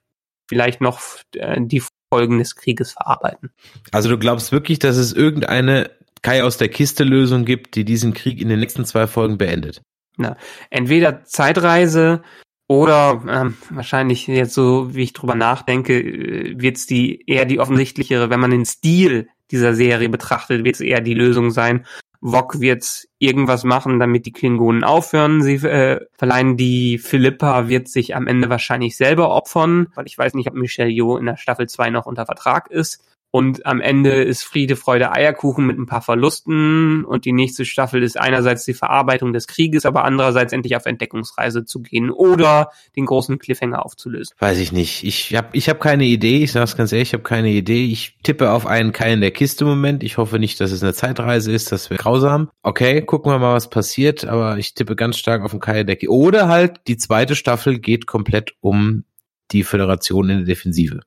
[0.50, 1.02] vielleicht noch
[1.36, 1.82] äh, die
[2.12, 3.52] Folgen des Krieges verarbeiten.
[3.92, 5.90] Also du glaubst wirklich, dass es irgendeine
[6.24, 9.82] Kai aus der Kiste Lösung gibt, die diesen Krieg in den nächsten zwei Folgen beendet.
[10.18, 10.38] Na,
[10.70, 12.24] entweder Zeitreise
[12.68, 17.60] oder ähm, wahrscheinlich jetzt so, wie ich drüber nachdenke, äh, wird es die eher die
[17.60, 21.86] offensichtlichere, wenn man den Stil dieser Serie betrachtet, wird es eher die Lösung sein.
[22.22, 22.86] Wok wird
[23.20, 25.42] irgendwas machen, damit die Klingonen aufhören.
[25.42, 30.34] Sie äh, verleihen die Philippa wird sich am Ende wahrscheinlich selber opfern, weil ich weiß
[30.36, 33.04] nicht, ob Michelle Yeoh in der Staffel 2 noch unter Vertrag ist.
[33.36, 37.04] Und am Ende ist Friede, Freude, Eierkuchen mit ein paar Verlusten.
[37.04, 41.66] Und die nächste Staffel ist einerseits die Verarbeitung des Krieges, aber andererseits endlich auf Entdeckungsreise
[41.66, 44.36] zu gehen oder den großen Cliffhanger aufzulösen.
[44.38, 45.04] Weiß ich nicht.
[45.04, 46.44] Ich habe ich hab keine Idee.
[46.44, 47.88] Ich sage es ganz ehrlich, ich habe keine Idee.
[47.88, 50.04] Ich tippe auf einen Kein der Kiste Moment.
[50.04, 51.72] Ich hoffe nicht, dass es eine Zeitreise ist.
[51.72, 52.52] Das wäre grausam.
[52.62, 54.26] Okay, gucken wir mal, was passiert.
[54.26, 56.14] Aber ich tippe ganz stark auf einen Kein der Kiste.
[56.14, 59.06] Oder halt die zweite Staffel geht komplett um
[59.50, 61.00] die Föderation in der Defensive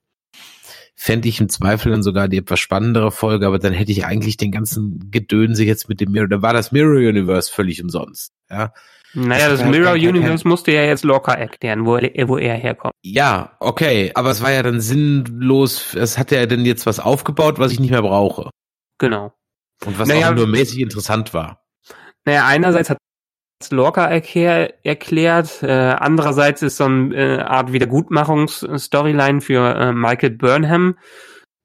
[0.96, 4.36] fände ich im Zweifel dann sogar die etwas spannendere Folge, aber dann hätte ich eigentlich
[4.36, 8.72] den ganzen Gedönse jetzt mit dem Mirror, da war das Mirror Universe völlig umsonst, ja.
[9.14, 12.36] Naja, das, das Mirror kein, Universe kein, musste ja jetzt locker erklären, wo er, wo
[12.36, 12.92] er herkommt.
[13.02, 17.58] Ja, okay, aber es war ja dann sinnlos, es hat ja dann jetzt was aufgebaut,
[17.58, 18.50] was ich nicht mehr brauche.
[18.98, 19.32] Genau.
[19.84, 21.62] Und was naja, auch nur mäßig interessant war.
[22.24, 22.98] Naja, einerseits hat
[23.70, 25.62] Lorca erklär, erklärt.
[25.62, 30.98] Äh, andererseits ist so eine äh, Art Wiedergutmachungsstoryline für äh, Michael Burnham.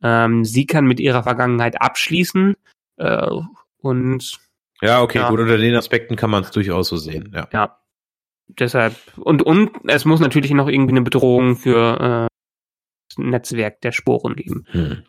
[0.01, 2.55] Ähm, sie kann mit ihrer Vergangenheit abschließen
[2.97, 3.27] äh,
[3.81, 4.39] und
[4.81, 5.29] ja, okay, ja.
[5.29, 5.39] gut.
[5.39, 7.31] Unter den Aspekten kann man es durchaus so sehen.
[7.35, 7.47] Ja.
[7.51, 7.77] ja.
[8.47, 12.35] Deshalb und und es muss natürlich noch irgendwie eine Bedrohung für äh,
[13.09, 14.65] das Netzwerk der Sporen geben.
[14.71, 15.03] Hm.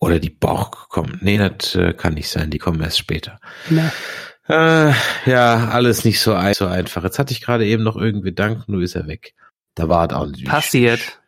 [0.00, 1.18] Oder die Borg kommen.
[1.20, 2.50] Nee, das äh, kann nicht sein.
[2.50, 3.40] Die kommen erst später.
[3.68, 3.92] Na.
[4.48, 4.92] Äh,
[5.26, 7.04] ja, alles nicht so, ein, so einfach.
[7.04, 9.34] Jetzt hatte ich gerade eben noch irgendwie Dank, nur ist er weg.
[9.74, 10.46] Da war es auch nicht.
[10.46, 11.20] Passiert.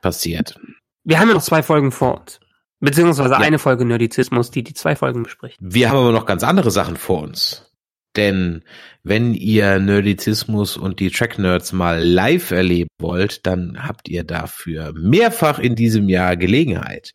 [0.00, 0.58] Passiert.
[1.04, 2.40] Wir haben ja noch zwei Folgen vor uns.
[2.80, 3.38] Beziehungsweise ja.
[3.38, 5.58] eine Folge Nerdizismus, die die zwei Folgen bespricht.
[5.60, 7.72] Wir haben aber noch ganz andere Sachen vor uns.
[8.16, 8.62] Denn
[9.02, 14.92] wenn ihr Nerdizismus und die Track Nerds mal live erleben wollt, dann habt ihr dafür
[14.94, 17.12] mehrfach in diesem Jahr Gelegenheit.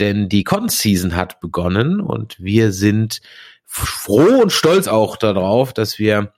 [0.00, 3.20] Denn die Con-Season hat begonnen und wir sind
[3.74, 6.32] froh und stolz auch darauf, dass wir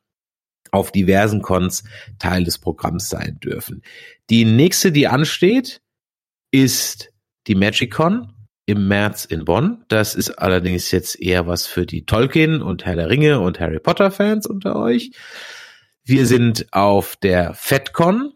[0.70, 1.84] auf diversen Cons
[2.18, 3.82] Teil des Programms sein dürfen.
[4.30, 5.82] Die nächste, die ansteht,
[6.51, 7.12] ist
[7.47, 8.32] die MagicCon
[8.64, 9.84] im März in Bonn.
[9.89, 13.78] Das ist allerdings jetzt eher was für die Tolkien und Herr der Ringe und Harry
[13.78, 15.12] Potter Fans unter euch.
[16.05, 18.32] Wir sind auf der FedCon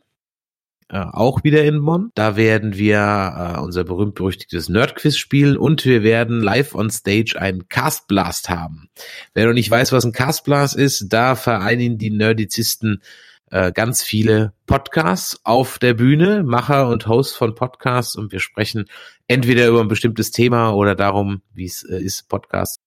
[0.90, 2.10] äh, auch wieder in Bonn.
[2.14, 7.68] Da werden wir äh, unser berühmt-berüchtigtes Nerdquiz spielen und wir werden live on stage einen
[7.68, 8.90] Castblast haben.
[9.32, 13.02] Wer noch nicht weiß, was ein Castblast ist, da vereinigen die Nerdizisten
[13.50, 18.86] äh, ganz viele Podcasts auf der Bühne, Macher und Hosts von Podcasts und wir sprechen
[19.28, 22.80] entweder über ein bestimmtes Thema oder darum, wie es äh, ist, Podcasts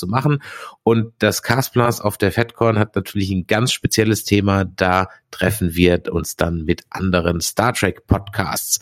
[0.00, 0.42] zu machen.
[0.82, 4.64] Und das Castblast auf der FedCon hat natürlich ein ganz spezielles Thema.
[4.64, 8.80] Da treffen wir uns dann mit anderen Star Trek Podcasts.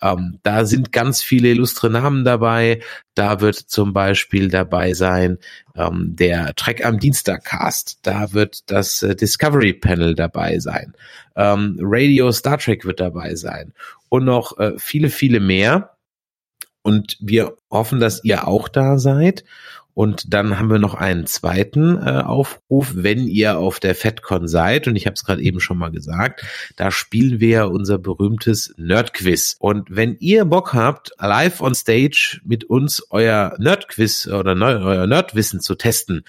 [0.00, 2.80] Ähm, da sind ganz viele illustre Namen dabei.
[3.14, 5.38] Da wird zum Beispiel dabei sein
[5.74, 7.98] ähm, der Trek am Dienstag Cast.
[8.02, 10.94] Da wird das äh, Discovery Panel dabei sein.
[11.36, 13.74] Ähm, Radio Star Trek wird dabei sein.
[14.08, 15.96] Und noch äh, viele, viele mehr.
[16.82, 19.44] Und wir hoffen, dass ihr auch da seid.
[19.94, 24.86] Und dann haben wir noch einen zweiten äh, Aufruf, wenn ihr auf der FedCon seid,
[24.86, 26.44] und ich habe es gerade eben schon mal gesagt,
[26.76, 29.56] da spielen wir unser berühmtes Nerdquiz.
[29.58, 35.60] Und wenn ihr Bock habt, live on stage mit uns euer Nerdquiz oder euer Nerdwissen
[35.60, 36.24] zu testen,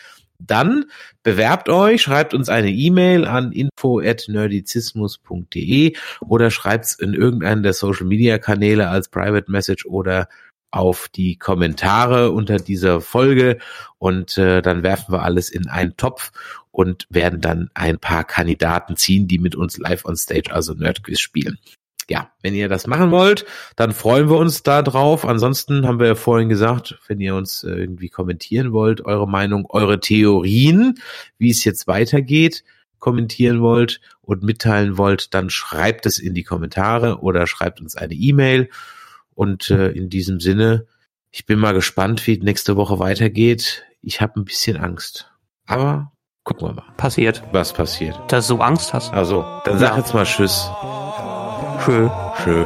[0.47, 0.85] Dann
[1.23, 8.37] bewerbt euch, schreibt uns eine E-Mail an info@nerdizismus.de oder schreibt's in irgendeinen der Social Media
[8.39, 10.27] Kanäle als Private Message oder
[10.71, 13.59] auf die Kommentare unter dieser Folge
[13.99, 16.31] und äh, dann werfen wir alles in einen Topf
[16.71, 21.19] und werden dann ein paar Kandidaten ziehen, die mit uns live on stage, also Nerdquiz
[21.19, 21.59] spielen.
[22.09, 23.45] Ja, wenn ihr das machen wollt,
[23.75, 25.25] dann freuen wir uns da drauf.
[25.25, 29.65] Ansonsten haben wir ja vorhin gesagt, wenn ihr uns äh, irgendwie kommentieren wollt, eure Meinung,
[29.69, 30.99] eure Theorien,
[31.37, 32.63] wie es jetzt weitergeht,
[32.99, 38.13] kommentieren wollt und mitteilen wollt, dann schreibt es in die Kommentare oder schreibt uns eine
[38.13, 38.69] E-Mail
[39.33, 40.85] und äh, in diesem Sinne,
[41.29, 43.85] ich bin mal gespannt, wie nächste Woche weitergeht.
[44.01, 45.31] Ich habe ein bisschen Angst.
[45.65, 46.11] Aber
[46.43, 46.93] gucken wir mal.
[46.97, 47.43] Passiert.
[47.51, 48.19] Was passiert?
[48.27, 49.13] Dass du Angst hast.
[49.13, 49.97] Also, dann sag ja.
[49.97, 50.69] jetzt mal Tschüss.
[51.85, 52.09] Schö.
[52.43, 52.65] Schö.